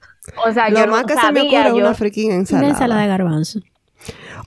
[0.47, 2.67] O sea, lo yo más no que sabía, se me ocurre yo, una freaking ensalada.
[2.67, 3.61] Una ensalada de garbanzo.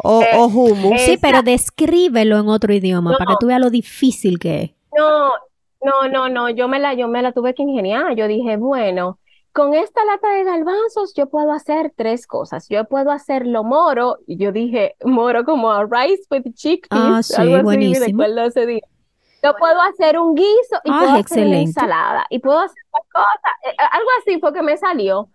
[0.03, 1.01] O, Eh, o hummus.
[1.01, 3.17] Sí, pero descríbelo en otro idioma No.
[3.17, 4.71] para que tú veas lo difícil que es.
[4.97, 5.31] No,
[5.81, 8.15] no, no, no, yo me la, yo me la tuve que ingeniar.
[8.15, 9.19] Yo dije, bueno,
[9.51, 12.67] con esta lata de garbanzos yo puedo hacer tres cosas.
[12.69, 17.35] Yo puedo hacerlo moro, y yo dije moro como a rice with chickpeas, Ah, sí,
[17.41, 18.05] algo así, buenísimo.
[18.23, 18.81] recuerdo ese día.
[19.43, 23.03] Yo puedo hacer un guiso y Ah, puedo hacer una ensalada y puedo hacer otra
[23.13, 25.29] cosa, eh, algo así fue que me salió.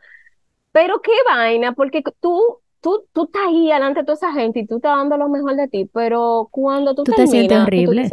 [0.72, 4.66] Pero qué vaina, porque tú, tú, tú estás ahí delante de toda esa gente y
[4.66, 8.08] tú estás dando lo mejor de ti, pero cuando tú Tú te sientes tú horrible.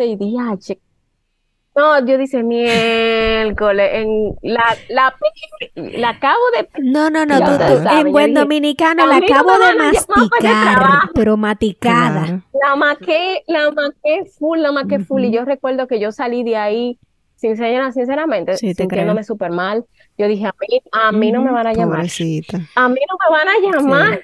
[1.78, 5.14] No, yo dice miércoles, en la, la,
[5.76, 9.26] la acabo de No, no, no, tú, tú- en buen dije, dominicano "A la no
[9.26, 11.08] acabo de masticar, trabajo".
[11.14, 12.24] pero maticada.
[12.26, 12.42] Claro.
[12.68, 15.24] La maqué, la maqué full, la maqué full.
[15.26, 16.98] Y yo recuerdo que yo salí de ahí,
[17.36, 19.86] sincera, sinceramente, Sí, te sintiéndome súper mal.
[20.18, 21.98] Yo dije, a mí, a mí no me van a llamar.
[21.98, 22.58] Pobrecita.
[22.76, 24.22] A mí no me van a llamar.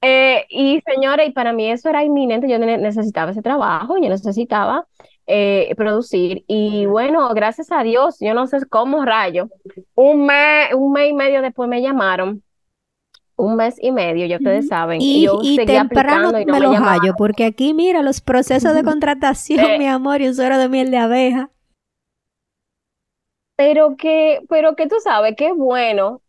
[0.00, 2.48] Eh, y señora, y para mí eso era inminente.
[2.48, 4.86] Yo ne- necesitaba ese trabajo, yo necesitaba
[5.30, 6.42] eh, producir.
[6.48, 9.48] Y bueno, gracias a Dios, yo no sé cómo rayo.
[9.94, 12.42] Un mes, un mes y medio después me llamaron.
[13.36, 15.00] Un mes y medio, ya ustedes saben.
[15.00, 18.20] Y, yo y seguía temprano y no me me lo hallo, porque aquí, mira, los
[18.20, 19.78] procesos de contratación, Eh.
[19.78, 21.50] mi amor, y un suero de miel de abeja.
[23.56, 26.22] Pero que, pero que tú sabes que es bueno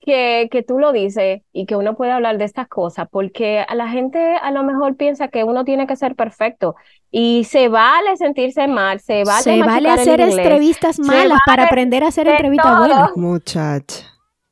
[0.00, 3.74] que, que tú lo dices y que uno puede hablar de estas cosas, porque a
[3.74, 6.74] la gente a lo mejor piensa que uno tiene que ser perfecto
[7.10, 11.62] y se vale sentirse mal, se vale Se vale el hacer entrevistas se malas para
[11.62, 13.16] vale aprender a hacer entrevistas buenas.
[13.16, 14.09] Muchacha.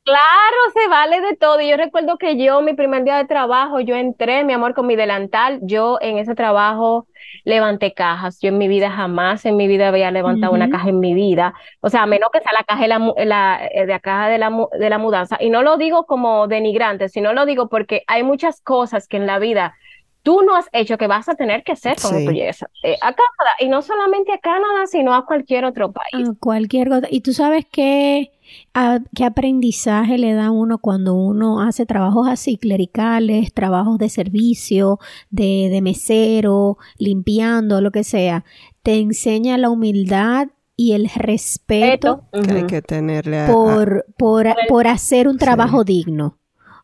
[0.09, 1.61] Claro, se vale de todo.
[1.61, 4.87] Y yo recuerdo que yo, mi primer día de trabajo, yo entré, mi amor, con
[4.87, 5.59] mi delantal.
[5.61, 7.05] Yo en ese trabajo
[7.43, 8.39] levanté cajas.
[8.41, 11.53] Yo en mi vida jamás en mi vida había levantado una caja en mi vida.
[11.81, 13.99] O sea, a menos que sea la caja de la, mu- la, eh, de la
[13.99, 15.37] caja de la, de la mudanza.
[15.39, 19.27] Y no lo digo como denigrante, sino lo digo porque hay muchas cosas que en
[19.27, 19.75] la vida
[20.23, 22.25] tú no has hecho que vas a tener que hacer cuando Sí.
[22.25, 23.55] tú llegues a, eh, a Canadá.
[23.59, 26.27] Y no solamente a Canadá, sino a cualquier otro país.
[26.29, 27.07] a cualquier cosa.
[27.11, 28.31] Y tú sabes qué,
[28.73, 34.09] a- qué aprendizaje le da a uno cuando uno hace trabajos así, clericales, trabajos de
[34.09, 38.45] servicio, de, de mesero, limpiando, lo que sea.
[38.83, 44.87] Te enseña la humildad y el respeto Que hay que tenerle a, por, por, por
[44.87, 46.37] hacer un trabajo digno.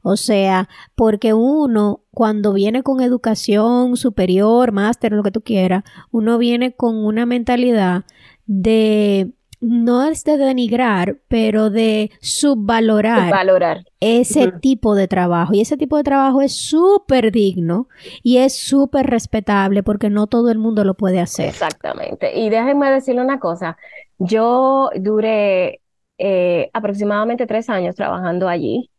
[0.08, 6.38] O sea, porque uno cuando viene con educación superior, máster, lo que tú quieras, uno
[6.38, 8.04] viene con una mentalidad
[8.46, 13.86] de, no es de denigrar, pero de subvalorar Valorar.
[14.00, 15.54] ese tipo de trabajo.
[15.54, 17.88] Y ese tipo de trabajo es súper digno
[18.24, 21.50] y es súper respetable porque no todo el mundo lo puede hacer.
[21.50, 22.38] Exactamente.
[22.38, 23.78] Y déjenme decirle una cosa.
[24.18, 25.82] Yo duré
[26.18, 28.90] eh, aproximadamente tres años trabajando allí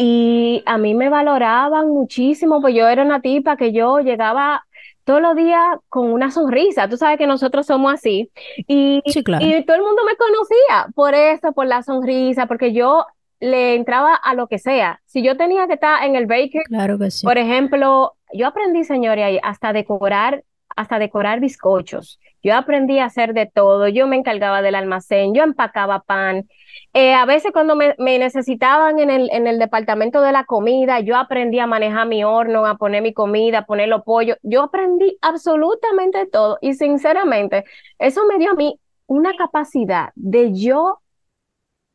[0.00, 4.64] y a mí me valoraban muchísimo, pues yo era una tipa que yo llegaba
[5.08, 6.86] todos los días con una sonrisa.
[6.88, 8.30] Tú sabes que nosotros somos así.
[8.66, 9.44] Y, Sí, claro.
[9.44, 13.06] y todo el mundo me conocía por eso, por la sonrisa, porque yo
[13.40, 15.00] le entraba a lo que sea.
[15.06, 17.24] Si yo tenía que estar en el bakery, Claro que sí.
[17.26, 20.44] por ejemplo, yo aprendí, señores, ahí hasta decorar,
[20.76, 22.20] hasta decorar bizcochos.
[22.42, 23.88] Yo aprendí a hacer de todo.
[23.88, 26.46] Yo me encargaba del almacén, yo empacaba pan.
[26.92, 31.00] Eh, a veces cuando me, me necesitaban en el, en el departamento de la comida,
[31.00, 34.38] yo aprendí a manejar mi horno, a poner mi comida, a poner los pollos.
[34.42, 36.58] Yo aprendí absolutamente todo.
[36.60, 37.64] Y sinceramente,
[37.98, 41.00] eso me dio a mí una capacidad de yo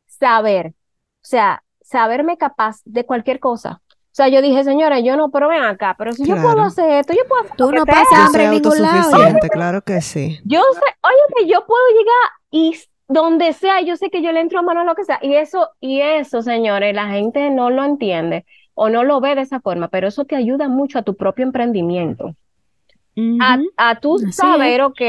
[0.06, 0.72] saber, o
[1.22, 3.80] sea, saberme capaz de cualquier cosa.
[4.14, 6.88] O sea, yo dije, señora, yo no, pero ven acá, pero si yo puedo hacer
[7.00, 9.10] esto, yo puedo hacer Tú no pasas Yo hambre en ningún lado.
[9.50, 10.38] claro que sí.
[10.44, 12.76] Yo sé, oye, que yo puedo llegar y
[13.08, 15.18] donde sea, yo sé que yo le entro a mano a lo que sea.
[15.22, 18.44] Y eso, y eso, señores, la gente no lo entiende
[18.74, 21.44] o no lo ve de esa forma, pero eso te ayuda mucho a tu propio
[21.44, 22.34] emprendimiento.
[23.40, 24.36] A, a es.
[24.36, 25.00] saber, ok,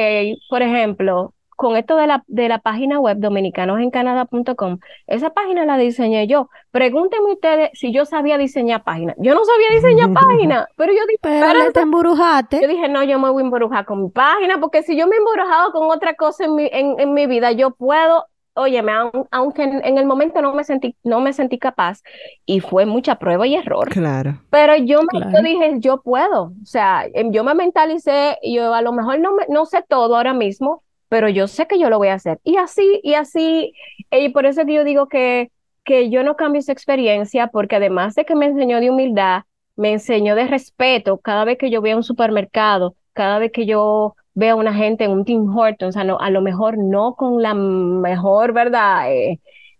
[0.49, 6.27] por ejemplo, con esto de la, de la página web dominicanosencanada.com, esa página la diseñé
[6.27, 6.49] yo.
[6.71, 9.15] Pregúntenme ustedes si yo sabía diseñar páginas.
[9.19, 12.67] Yo no sabía diseñar páginas, pero yo dije, Pero "Espérate, le te yo embrujaste.
[12.67, 15.19] dije, no, yo me voy a embrujar con mi página, porque si yo me he
[15.19, 19.63] embrujado con otra cosa en mi, en, en mi vida, yo puedo, óyeme, aun- aunque
[19.63, 22.01] en, el momento no me sentí, no me sentí capaz,
[22.45, 24.39] y fue mucha prueba y error, Claro.
[24.49, 25.31] pero yo me Claro.
[25.37, 29.19] yo dije, yo puedo, o sea, em, yo me mentalicé, y yo a lo mejor
[29.19, 32.15] no, me- no sé todo ahora mismo, pero yo sé que yo lo voy a
[32.15, 32.39] hacer.
[32.43, 33.73] Y así, y así,
[34.11, 35.51] y por eso que yo digo que,
[35.83, 39.43] que yo no cambio esa experiencia, porque además de que me enseñó de humildad,
[39.75, 43.65] me enseñó de respeto cada vez que yo voy a un supermercado, cada vez que
[43.65, 47.15] yo veo a una gente en un Tim Hortons, a, no- a lo mejor no
[47.15, 49.11] con la mejor, ¿verdad?
[49.13, 49.39] Eh,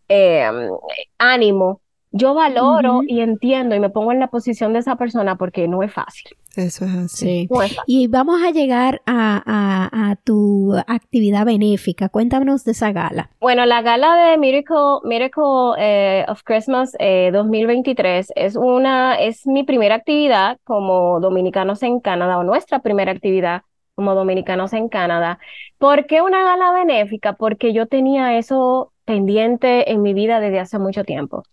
[0.09, 0.45] eh,
[1.17, 1.81] ánimo.
[2.11, 5.83] Yo valoro y entiendo y me pongo en la posición de esa persona porque no
[5.83, 6.31] es fácil.
[6.57, 7.47] Eso es así.
[7.49, 7.75] Sí.
[7.87, 12.09] Y vamos a llegar a, a- a tu actividad benéfica.
[12.09, 13.29] Cuéntanos de esa gala.
[13.39, 15.43] Bueno, la gala de Miracle, Miracle
[15.77, 22.37] eh, of Christmas eh, 2023 es una, es mi primera actividad como dominicanos en Canadá,
[22.37, 23.61] o nuestra primera actividad
[23.95, 25.39] como dominicanos en Canadá.
[25.77, 27.33] ¿Por qué una gala benéfica?
[27.33, 31.43] Porque yo tenía eso pendiente en mi vida desde hace mucho tiempo.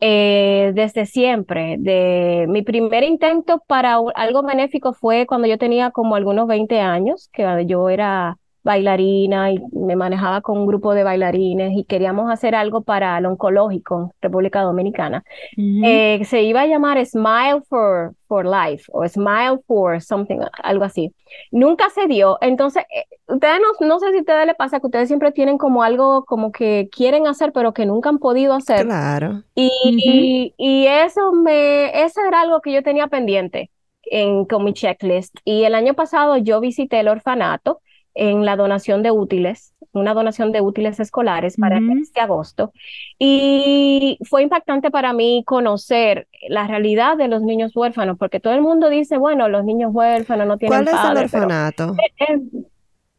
[0.00, 1.76] Eh, desde siempre.
[1.78, 7.28] De, mi primer intento para algo benéfico fue cuando yo tenía como algunos 20 años,
[7.32, 8.38] que yo era
[8.68, 13.24] bailarina y me manejaba con un grupo de bailarines y queríamos hacer algo para el
[13.24, 15.24] oncológico en República Dominicana.
[15.56, 15.80] Ujú.
[15.84, 21.14] Eh, se iba a llamar Smile for, for Life o Smile for something, algo así.
[21.50, 22.36] Nunca se dio.
[22.42, 25.56] Entonces, eh, ustedes no, no sé si a ustedes les pasa que ustedes siempre tienen
[25.56, 28.84] como algo como que quieren hacer, pero que nunca han podido hacer.
[28.84, 29.44] Claro.
[29.54, 33.70] Y, y eso me, eso era algo que yo tenía pendiente
[34.02, 35.34] en, con mi checklist.
[35.46, 37.80] Y el año pasado yo visité el orfanato
[38.20, 41.94] en la donación de útiles, una donación de útiles escolares para el Ujú.
[41.94, 42.72] mes de agosto.
[43.18, 48.60] Y fue impactante para mí conocer la realidad de los niños huérfanos, porque todo el
[48.62, 51.94] mundo dice, bueno, los niños huérfanos no tienen ¿Cuál es el orfanato?
[52.18, 52.40] es,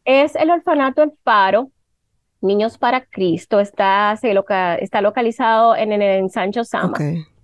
[0.04, 1.70] es el orfanato El Faro,
[2.42, 6.96] Niños para Cristo, está, se loca- está localizado en, en, en Sancho Sama,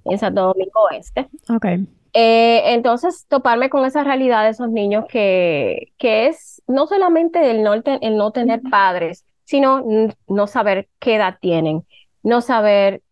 [0.07, 1.29] en Santo Domingo Este.
[1.51, 1.67] Ok.
[2.19, 7.63] Eh, entonces, toparme con esa realidad de esos niños que, que es no solamente el
[7.63, 9.85] no, el no tener padres, sino
[10.27, 11.87] no saber qué edad tienen,
[12.23, 13.03] no saber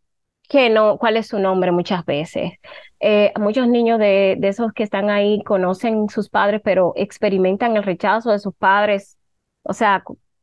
[0.48, 2.52] qué no, cuál es su nombre muchas veces.
[3.00, 7.82] Eh, muchos niños de, de esos que están ahí conocen sus padres, pero experimentan el
[7.82, 9.18] rechazo de sus padres.
[9.64, 10.02] O sea,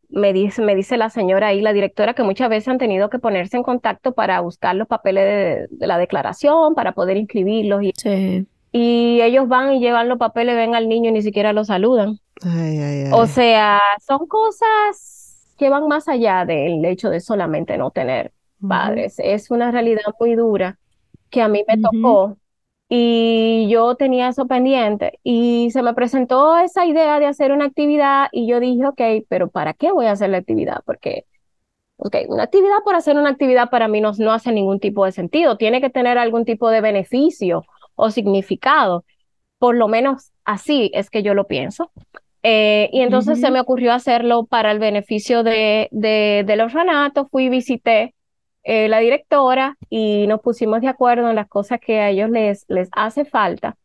[0.09, 3.17] me dice, me dice la señora ahí, la directora, que muchas veces han tenido que
[3.17, 7.93] ponerse en contacto para buscar los papeles de, de la declaración, para poder inscribirlos y
[7.97, 8.45] Sí.
[8.71, 12.19] Y ellos van y llevan los papeles, ven al niño y ni siquiera lo saludan.
[12.43, 13.11] Ay, ay, ay.
[13.11, 18.31] O sea, son cosas que van más allá del hecho de solamente no tener
[18.67, 19.15] padres.
[19.19, 20.79] Es una realidad muy dura
[21.29, 22.37] que a mí me tocó
[22.89, 28.27] y yo tenía eso pendiente y se me presentó esa idea de hacer una actividad
[28.31, 30.81] y yo dije, ok, pero ¿para qué voy a hacer la actividad?
[30.85, 31.25] Porque,
[31.97, 35.11] ok, una actividad por hacer una actividad para mí no, no hace ningún tipo de
[35.13, 37.63] sentido, tiene que tener algún tipo de beneficio
[38.01, 39.05] o significado,
[39.59, 41.91] por lo menos así es que yo lo pienso.
[42.43, 47.45] Eh, y entonces se me ocurrió hacerlo para el beneficio de, de- del orfanato, fui
[47.45, 48.15] y visité
[48.63, 52.65] eh, la directora y nos pusimos de acuerdo en las cosas que a ellos les,
[52.69, 53.77] les hace falta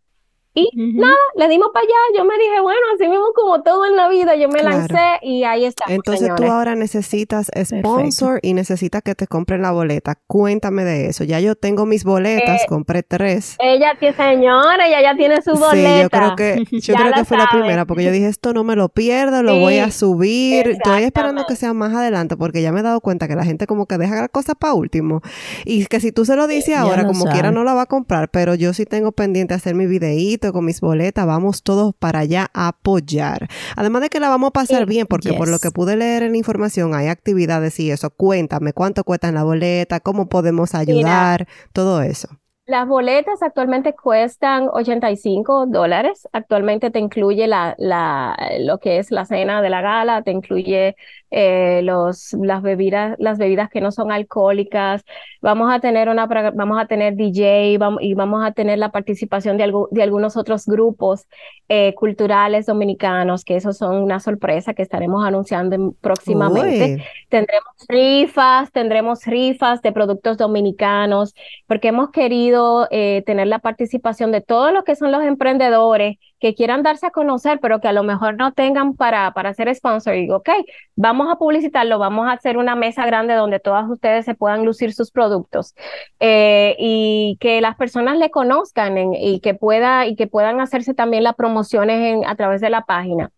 [0.59, 2.19] Y nada, le dimos para allá.
[2.19, 5.45] Yo me dije, bueno, así mismo como todo en la vida, yo me lancé y
[5.45, 5.85] ahí está.
[5.87, 10.19] Entonces tú ahora necesitas sponsor y necesitas que te compren la boleta.
[10.27, 11.25] Cuéntame de eso.
[11.25, 13.57] Ya yo tengo mis boletas, Eh, compré tres.
[13.59, 15.75] Ella tiene, señora, ella ya tiene su boleta.
[15.75, 18.65] Sí, yo creo que, yo creo que fue la primera, porque yo dije, esto no
[18.65, 20.69] me lo pierdo, lo voy a subir.
[20.69, 23.67] Estoy esperando que sea más adelante, porque ya me he dado cuenta que la gente
[23.67, 25.21] como que deja las cosas para último.
[25.67, 27.35] Y que si tú se lo dices ahora, como sabe.
[27.35, 30.65] quiera no la va a comprar, pero yo sí tengo pendiente hacer mi videíto con
[30.65, 33.49] mis boletas, vamos todos para allá a apoyar.
[33.77, 34.89] Además de que la vamos a pasar Sí.
[34.89, 38.11] bien, porque por lo que pude leer en la información, hay actividades y eso.
[38.11, 40.01] Cuéntame, ¿cuánto cuesta en la boleta?
[40.01, 41.47] ¿Cómo podemos ayudar?
[41.73, 42.29] Todo eso.
[42.67, 46.27] Las boletas actualmente cuestan 85 dólares.
[46.33, 50.97] Actualmente te incluye la, la, lo que es la cena de la gala, te incluye
[51.31, 55.05] eh, los, las bebidas, las bebidas que no son alcohólicas.
[55.41, 59.57] Vamos a tener una, vamos a tener DJ vamos, y vamos a tener la participación
[59.59, 61.29] de, algu- de algunos otros grupos
[61.69, 66.97] eh, culturales dominicanos, que esos son una sorpresa que estaremos anunciando en- próximamente.
[66.97, 67.03] Uy.
[67.29, 71.35] Tendremos rifas, tendremos rifas de productos dominicanos,
[71.67, 72.56] porque hemos querido
[72.91, 77.11] eh, tener la participación de todos los que son los emprendedores que quieran darse a
[77.11, 80.15] conocer, pero que a lo mejor no tengan para, para ser sponsor.
[80.15, 80.51] Y digo, ok,
[80.95, 84.93] vamos a publicitarlo, vamos a hacer una mesa grande donde todas ustedes se puedan lucir
[84.93, 85.75] sus productos
[86.21, 91.25] eh, y que las personas le conozcan y que pueda y que puedan hacerse también
[91.25, 93.31] las promociones a través de la página.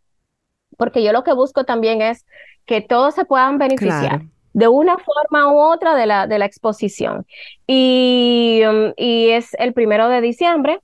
[0.77, 2.27] Porque yo lo que busco también es
[2.67, 4.23] que todos se puedan beneficiar.
[4.59, 7.27] De una forma u otra de la, de la exposición.
[7.67, 10.81] Y, um, y es el primero de diciembre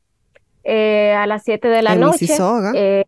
[0.65, 2.19] eh, a las 7 de la En noche.
[2.23, 2.73] Mississauga.
[2.73, 3.05] eh,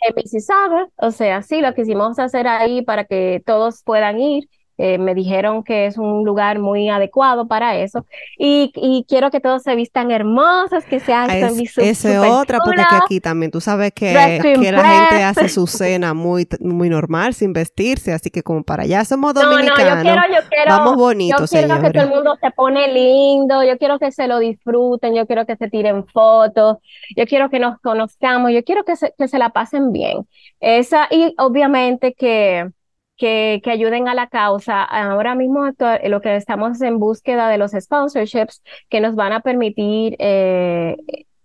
[0.00, 4.48] en Mississauga, o sea, sí, lo quisimos hacer ahí para que todos puedan ir.
[4.84, 8.04] Eh, me dijeron que es un lugar muy adecuado para eso.
[8.38, 12.18] Y, y quiero que todos se vistan hermosos, que sea Ah, Es, su- esa es
[12.18, 16.48] otra, porque que aquí también tú sabes que, que la gente hace su cena muy,
[16.60, 19.04] muy normal, sin vestirse, así que como para allá.
[19.04, 22.10] Somos No, no, yo dominicanos, quiero, yo quiero, vamos yo bonitos, quiero que todo el
[22.10, 26.06] mundo se pone lindo, yo quiero que se lo disfruten, yo quiero que se tiren
[26.08, 26.78] fotos,
[27.16, 30.26] yo quiero que nos conozcamos, yo quiero que se, que se la pasen bien.
[30.60, 32.68] Esa, y obviamente que,
[33.16, 34.82] que, que ayuden a la causa.
[34.82, 35.64] Ahora mismo
[36.04, 40.96] lo que estamos en búsqueda de los sponsorships que nos van a permitir eh,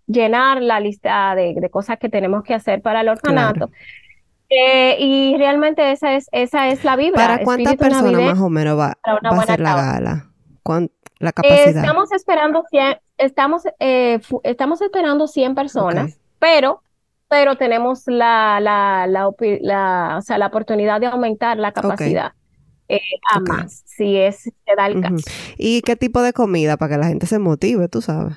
[0.06, 3.70] llenar la lista de, de cosas que tenemos que hacer para el orfanato.
[4.50, 7.16] Eh, y realmente esa es, esa es la vibra.
[7.26, 10.26] ¿Para cuántas personas más o menos va, va a ser la gala?
[10.62, 10.90] ¿Cuán-
[11.20, 11.68] la Eh, capacidad?
[11.68, 16.80] estamos esperando 100, estamos, eh, estamos esperando 100 personas, pero,
[17.28, 22.32] pero tenemos la, la, la, la- o sea, la oportunidad de aumentar la capacidad
[22.88, 23.00] eh,
[23.32, 25.16] a más, si es, se da el caso.
[25.58, 28.36] ¿Y qué tipo de comida para que la gente se motive, tú sabes?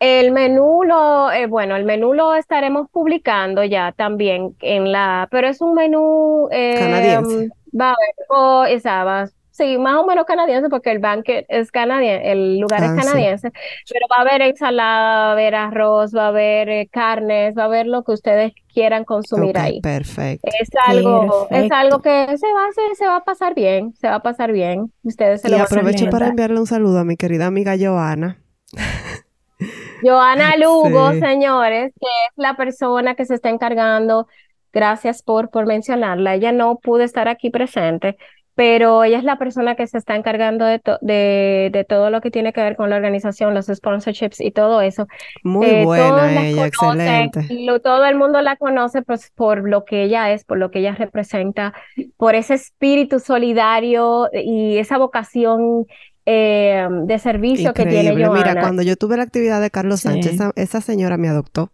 [0.00, 5.48] El menú lo, eh, bueno, el menú lo estaremos publicando ya también en la, pero
[5.48, 7.48] es un menú eh, Canadiense.
[7.78, 9.28] va a haber, oh, esa va-
[9.58, 13.02] sí, más o menos canadiense porque el banquet es canadiense, el lugar es Ah, sí.
[13.02, 13.50] canadiense,
[13.88, 17.62] pero va a haber ensalada, va a haber arroz, va a haber eh, carnes, va
[17.62, 19.80] a haber lo que ustedes quieran consumir ahí.
[19.80, 20.48] perfecto.
[20.60, 24.08] Es algo, es algo que se va a hacer, se va a pasar bien, se
[24.08, 24.92] va a pasar bien.
[25.02, 27.74] Ustedes se Y lo van a aprovecho para enviarle un saludo a mi querida amiga
[27.78, 28.38] Joana.
[30.00, 31.20] Joana Lugo, Sí.
[31.20, 34.26] señores, que es la persona que se está encargando,
[34.72, 36.34] gracias por, por mencionarla.
[36.34, 38.16] Ella no pudo estar aquí presente,
[38.58, 42.20] pero ella es la persona que se está encargando de, to- de, de todo lo
[42.20, 45.06] que tiene que ver con la organización, los sponsorships y todo eso.
[45.44, 47.64] Muy Eh, todos buena la ella, conocen, excelente.
[47.64, 50.80] lo- todo el mundo la conoce pues, por lo que ella es, por lo que
[50.80, 51.72] ella representa,
[52.16, 55.86] por ese espíritu solidario y esa vocación
[56.26, 58.28] eh, de servicio que tiene Increíble.
[58.30, 58.60] Mira, Joana.
[58.60, 60.08] cuando yo tuve la actividad de Carlos Sí.
[60.08, 61.70] Sánchez, esa, esa señora me adoptó.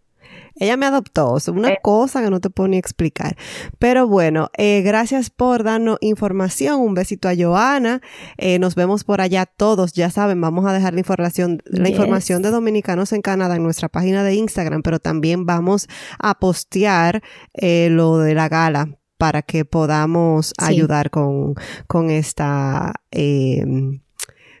[0.57, 1.79] Ella me adoptó, o sea, una Eh.
[1.81, 3.35] cosa que no te puedo ni explicar.
[3.77, 6.79] Pero bueno, eh, gracias por darnos información.
[6.79, 8.01] Un besito a Joana.
[8.37, 9.91] Eh, nos vemos por allá todos.
[9.93, 11.91] Ya saben, vamos a dejar la información, la Yes.
[11.97, 15.87] información de Dominicanos en Canadá en nuestra página de Instagram, pero también vamos
[16.19, 17.21] a postear
[17.61, 20.53] lo de la gala para que podamos Sí.
[20.65, 21.55] ayudar con,
[21.87, 23.65] con esta eh,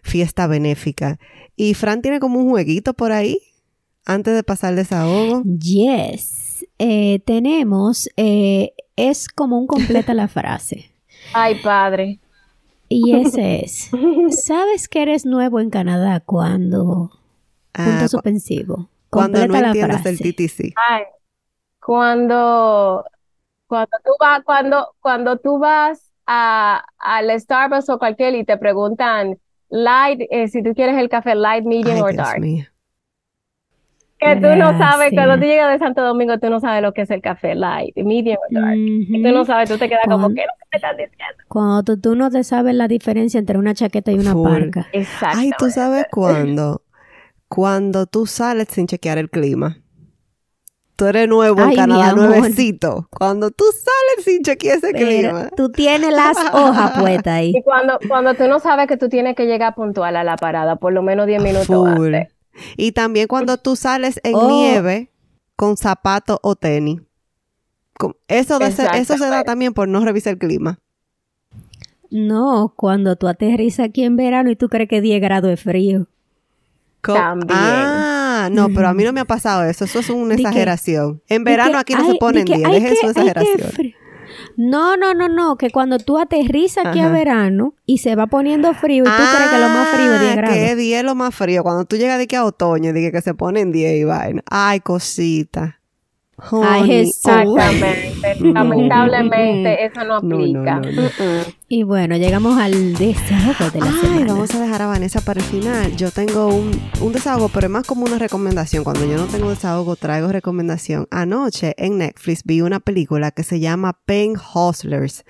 [0.03, 1.19] fiesta benéfica.
[1.55, 3.39] Y Fran tiene como un jueguito por ahí
[4.05, 5.41] antes de pasar el desahogo.
[5.43, 6.65] Yes.
[6.79, 10.91] Eh, tenemos, eh, es como un completa la frase.
[11.33, 12.19] Ay, padre.
[12.87, 13.89] Y ese es,
[14.45, 17.11] ¿sabes que eres nuevo en Canadá cuando...
[17.73, 18.89] Ah, Punto suspensivo.
[19.09, 20.09] cuando no la entiendes frase.
[20.09, 20.73] el TTC.
[20.87, 21.03] Ay,
[21.83, 23.03] cuando,
[23.67, 29.37] cuando tú vas, cuando, cuando tú vas a, al Starbucks o cualquier y te preguntan
[29.69, 32.39] light, eh, si tú quieres el café light, medium Ay, or Dios dark.
[32.41, 32.65] mío.
[34.19, 37.01] Que tú no sabes, cuando tú llegas de Santo Domingo, tú no sabes lo que
[37.01, 38.75] es el café light, medium o dark.
[38.77, 40.97] Y tú no sabes, tú te quedas como, Cuando- ¿qué es lo que me estás
[40.97, 41.43] diciendo?
[41.49, 44.49] Cuando tú, tú no te sabes la diferencia entre una chaqueta y una Full.
[44.49, 44.87] parca.
[44.93, 45.37] Exacto.
[45.39, 46.81] Ay, ¿tú sabes cuándo?
[47.47, 49.77] Cuando tú sales sin chequear el clima.
[50.97, 53.09] Tú eres nuevo en Ay, Canadá, nuevecito.
[53.11, 55.49] Cuando tú sales sin chequear ese Pero clima.
[55.55, 57.51] tú tienes las hojas puestas ahí.
[57.53, 60.77] Y cuando, cuando tú no sabes que tú tienes que llegar puntual a la parada,
[60.77, 62.15] por lo menos 10 minutos Full.
[62.15, 62.34] antes.
[62.77, 64.47] Y también cuando tú sales en Oh.
[64.49, 65.09] nieve
[65.55, 67.01] con zapatos o tenis.
[68.27, 70.79] Eso, de ser- eso se da también por no revisar el clima.
[72.11, 76.07] No, cuando tú aterrizas aquí en verano y tú crees que 10 grados de frío.
[77.01, 77.49] Co- También.
[77.51, 79.85] Ah, no, pero a mí no me ha pasado eso.
[79.85, 81.21] Eso es una exageración.
[81.27, 82.65] En verano que, aquí no ay, se ponen que, 10.
[82.67, 83.93] ay, Deje que- su ay, que exageración.
[84.57, 87.13] No, no, no, no, que cuando tú aterrizas aquí a Ajá.
[87.13, 90.31] verano y se va poniendo frío y tú crees que lo más frío es 10
[90.31, 90.55] Ah, grados.
[90.57, 91.63] Que 10 es lo más frío.
[91.63, 94.41] Cuando tú llegas de que a otoño, dije que se ponen 10 y vaina.
[94.49, 95.79] Ay, cosita.
[96.37, 96.87] Ay, Honey.
[97.05, 97.17] Jesús.
[97.25, 98.14] Exactamente.
[98.39, 100.75] Lamentablemente, eso no No, no, aplica.
[100.79, 101.01] no, no.
[101.03, 101.53] Mm-mm.
[101.67, 104.33] Y bueno, llegamos al desahogo de la Ay, semana.
[104.33, 105.95] vamos a dejar a Vanessa para el final.
[105.95, 106.71] Yo tengo un,
[107.01, 108.83] un desahogo, pero es más como una recomendación.
[108.83, 111.07] Cuando yo no tengo desahogo, traigo recomendación.
[111.09, 115.23] Anoche en Netflix vi una película que se llama Pen Hustlers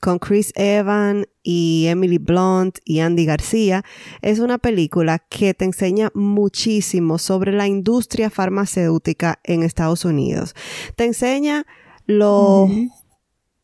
[0.00, 3.82] con Chris Evans y Emily Blunt y Andy García.
[4.22, 10.54] Es una película que te enseña muchísimo sobre la industria farmacéutica en Estados Unidos.
[10.94, 11.66] Te enseña
[12.10, 12.68] lo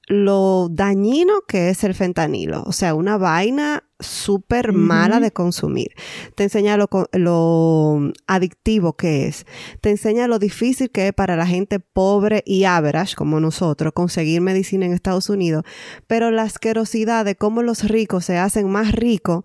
[0.08, 2.62] lo dañino que es el fentanilo.
[2.64, 5.88] O sea, una vaina súper mala de consumir.
[6.36, 9.46] Te enseña lo, lo adictivo que es.
[9.80, 14.40] Te enseña lo difícil que es para la gente pobre y average como nosotros conseguir
[14.40, 15.64] medicina en Estados Unidos.
[16.06, 19.44] Pero la asquerosidad de cómo los ricos se hacen más ricos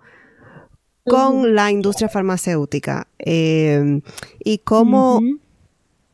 [1.06, 3.08] con la industria farmacéutica.
[3.18, 4.02] Eh,
[4.44, 5.22] y cómo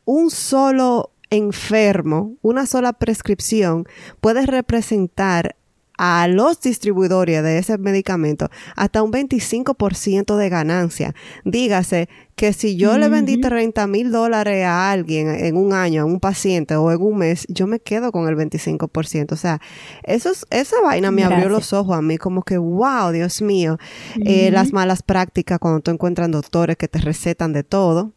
[0.06, 3.84] un solo enfermo, una sola prescripción
[4.20, 5.56] puede representar
[6.00, 11.12] a los distribuidores de ese medicamento hasta un 25% de ganancia.
[11.44, 13.48] Dígase que si yo le vendí Ujú.
[13.48, 17.46] 30 mil dólares a alguien en un año, a un paciente o en un mes,
[17.48, 19.34] yo me quedo con el 25%.
[19.34, 19.60] O sea,
[20.04, 23.76] eso es- esa vaina me abrió los ojos a mí como que, wow, Dios mío.
[24.24, 28.12] Eh, las malas prácticas cuando tú encuentras doctores que te recetan de todo.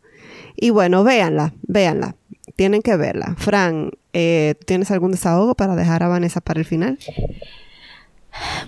[0.56, 2.16] Y bueno, véanla, véanla.
[2.56, 3.36] Tienen que verla.
[3.38, 7.00] Fran, eh, ¿tienes algún desahogo para dejar a Vanessa para el final?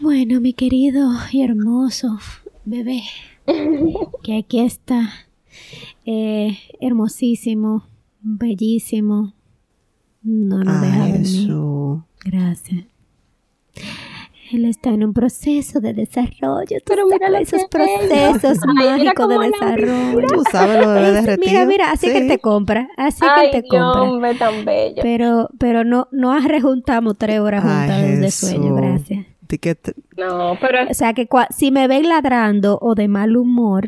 [0.02, 2.20] Bueno, mi querido y hermoso
[2.66, 3.04] bebé,
[4.24, 5.10] que aquí está,
[6.06, 7.88] eh, hermosísimo,
[8.22, 9.34] bellísimo,
[10.22, 12.04] no nos deja dormir.
[12.26, 12.86] Gracias.
[14.54, 16.78] Él está en un proceso de desarrollo.
[16.80, 20.28] Tú Pero mira esos que procesos mágicos de la desarrollo.
[20.28, 21.38] Tú sabes lo de derretido.
[21.52, 24.02] mira, mira, así que te compra, así Ay, que te Dios, compra.
[24.04, 25.02] hombre, tan bello.
[25.02, 29.26] Pero, pero no, no rejuntamos tres horas Ay, juntas de sueño, gracias.
[30.18, 33.88] No, pero O sea que cua- si me ven ladrando o de mal humor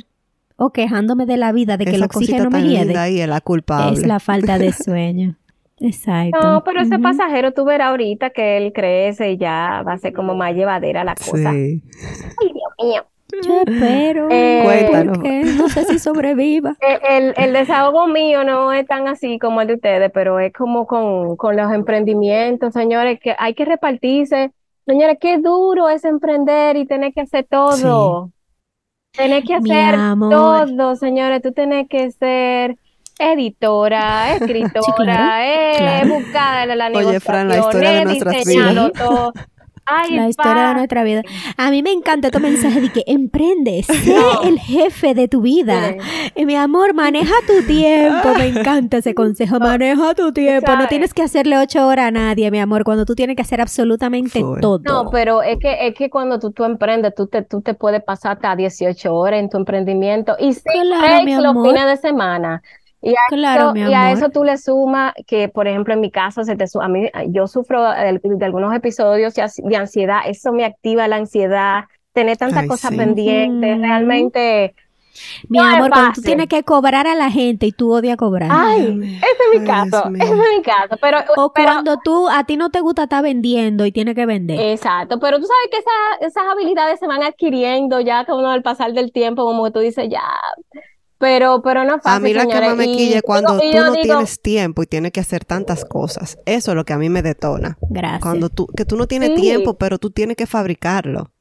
[0.58, 3.28] o quejándome de la vida, de que el esa cosita oxígeno me hiede, ahí es
[3.28, 4.00] la culpable.
[4.00, 5.36] es la falta de sueño.
[5.80, 6.40] Exacto.
[6.42, 10.14] No, pero ese pasajero tú verás ahorita que él crece y ya va a ser
[10.14, 11.52] como más llevadera la cosa.
[11.52, 11.84] Sí.
[12.42, 13.06] Ay, Dios mío.
[13.44, 14.28] Yo espero.
[14.30, 16.76] Eh, porque no sé si sobreviva.
[17.10, 20.86] El, el desahogo mío no es tan así como el de ustedes, pero es como
[20.86, 24.52] con, con los emprendimientos, señores, que hay que repartirse.
[24.86, 28.32] Señores, qué duro es emprender y tener que hacer todo.
[29.12, 30.30] Tener que hacer amor.
[30.32, 31.42] todo, señores.
[31.42, 32.78] Tú tienes que ser
[33.20, 36.14] editora, escritora, claro, eh, claro.
[36.16, 38.92] buscar la Oye, Fran, la historia de nuestras vidas.
[38.98, 39.34] todo.
[39.88, 41.22] Ay, La historia de nuestra vida.
[41.58, 44.42] A mí me encanta tu mensaje de que emprende, sé No.
[44.42, 45.96] el jefe de tu vida.
[46.34, 48.30] Y mi amor, maneja tu tiempo.
[48.36, 49.60] Me encanta ese consejo.
[49.60, 50.76] Maneja tu tiempo.
[50.76, 53.62] No tienes que hacerle ocho horas a nadie, mi amor, cuando tú tienes que hacer
[53.62, 54.80] absolutamente todo.
[54.80, 58.04] No, pero es que, es que cuando tú, tú emprendes, tú te, tú te puedes
[58.04, 62.64] pasar hasta 18 horas en tu emprendimiento y sin Claro, los fines de semana.
[63.06, 66.02] Y a, Claro, eso, mi y a eso tú le sumas que, por ejemplo, en
[66.02, 69.64] mi caso, se te su- a mí, yo sufro de, de algunos episodios de ansi-
[69.64, 72.96] de ansiedad, eso me activa la ansiedad, tener tantas Ay, cosas sí.
[72.96, 74.76] pendientes, realmente,
[75.50, 78.60] Mi no amor, cuando tú tienes que cobrar a la gente y tú odias cobrar.
[78.60, 80.20] ay, Ay, ese es mi caso, mío.
[80.20, 83.24] ese es mi caso, pero, o pero cuando tú, a ti no te gusta estar
[83.24, 84.64] vendiendo y tienes que vender.
[84.64, 88.94] Exacto, pero tú sabes que esa- esas habilidades se van adquiriendo ya con el pasar
[88.94, 90.22] del tiempo, como que tú dices, ya,
[91.26, 93.58] pero, pero no es A fácil, mí la que más me Y quilla es cuando
[93.58, 96.38] digo- y tú no digo, tienes tiempo y tienes que hacer tantas cosas.
[96.46, 97.78] Eso es lo que a mí me detona.
[97.90, 98.22] Gracias.
[98.22, 99.42] Cuando tú, que tú no tienes Sí.
[99.42, 101.32] tiempo, pero tú tienes que fabricarlo.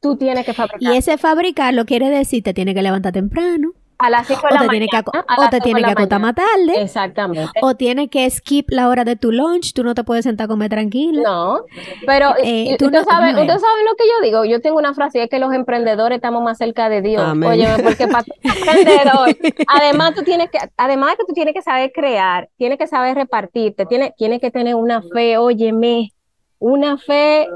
[0.00, 0.94] tú tienes que Y fabricar.
[0.94, 4.60] ese fabricarlo quiere decir te tiene que levantar temprano, A las 5 de o la
[4.60, 4.70] te mañana.
[4.70, 7.50] tiene que, o te tiene que acotar más tarde, Exactamente.
[7.62, 10.48] o tiene que skip la hora de tu lunch, tú no te puedes sentar a
[10.48, 11.20] comer tranquila.
[11.24, 11.60] No,
[12.06, 13.44] pero Eh, tú ustedes no- saben, no es.
[13.46, 14.44] ustedes saben lo que yo digo.
[14.44, 17.22] Yo tengo una frase y es que los emprendedores estamos más cerca de Dios.
[17.22, 17.50] Amén.
[17.50, 19.36] Óyeme, porque para emprendedor,
[19.66, 23.16] además tú tienes que, además de que tú tienes que saber crear, tienes que saber
[23.16, 26.12] repartirte, tienes, tienes que tener una fe, óyeme,
[26.60, 27.48] una fe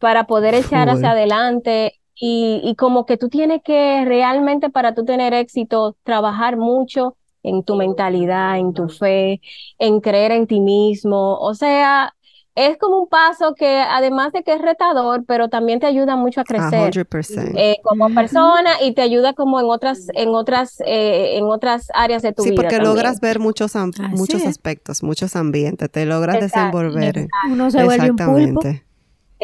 [0.00, 5.04] para poder echar hacia adelante y, y como que tú tienes que realmente para tú
[5.04, 9.40] tener éxito, trabajar mucho en tu mentalidad, en tu fe,
[9.78, 11.36] en creer en ti mismo.
[11.38, 12.14] O sea,
[12.54, 16.40] es como un paso que además de que es retador, pero también te ayuda mucho
[16.40, 16.94] a crecer
[17.54, 22.22] eh, como persona y te ayuda como en otras, en otras, eh, en otras áreas
[22.22, 22.84] de tu Sí, vida porque también.
[22.84, 23.72] logras ver muchos,
[24.12, 24.48] muchos es.
[24.50, 26.78] aspectos, muchos ambientes, te logras Exacto.
[26.78, 27.28] desenvolver.
[27.42, 28.60] Uno se vuelve un pulpo.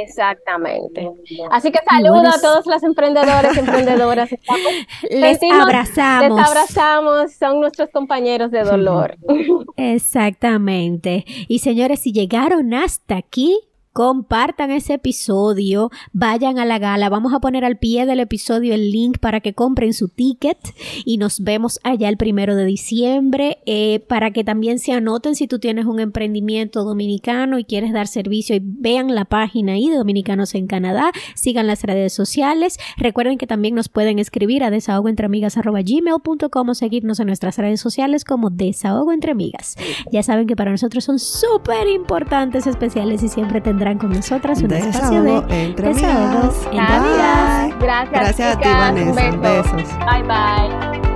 [0.03, 1.09] Exactamente.
[1.51, 4.33] Así que Y saludo bueno, a todos los emprendedores, emprendedoras.
[4.33, 4.63] Estamos-
[5.11, 6.49] Les sentimos- Les abrazamos.
[6.49, 9.17] abrazamos, son nuestros compañeros de dolor.
[9.77, 11.25] Exactamente.
[11.49, 13.59] Y señores, si llegaron hasta aquí,
[13.93, 18.93] compartan ese episodio, vayan a la gala, vamos a poner al pie del episodio el
[18.93, 20.59] link para que compren su ticket
[21.05, 25.49] y nos vemos allá el primero de diciembre eh, para que también se anoten si
[25.49, 29.97] tú tienes un emprendimiento dominicano y quieres dar servicio y vean la página ahí de
[29.97, 36.69] Dominicanos en Canadá, sigan las redes sociales, recuerden que también nos pueden escribir a desahogoentreamigas.gmail.com
[36.69, 39.77] o seguirnos en nuestras redes sociales como Desahogo Entre Amigas.
[40.13, 44.73] Ya saben que para nosotros son súper importantes, especiales y siempre tendrán con nosotras un
[44.73, 46.55] espacio Desahogo de entre desahogo amigas.
[46.71, 47.79] entre amigas.
[47.81, 49.31] Gracias, Gracias a ti, Vanessa.
[49.39, 49.41] beso.
[49.77, 49.99] Besos.
[50.07, 51.10] Bye bye.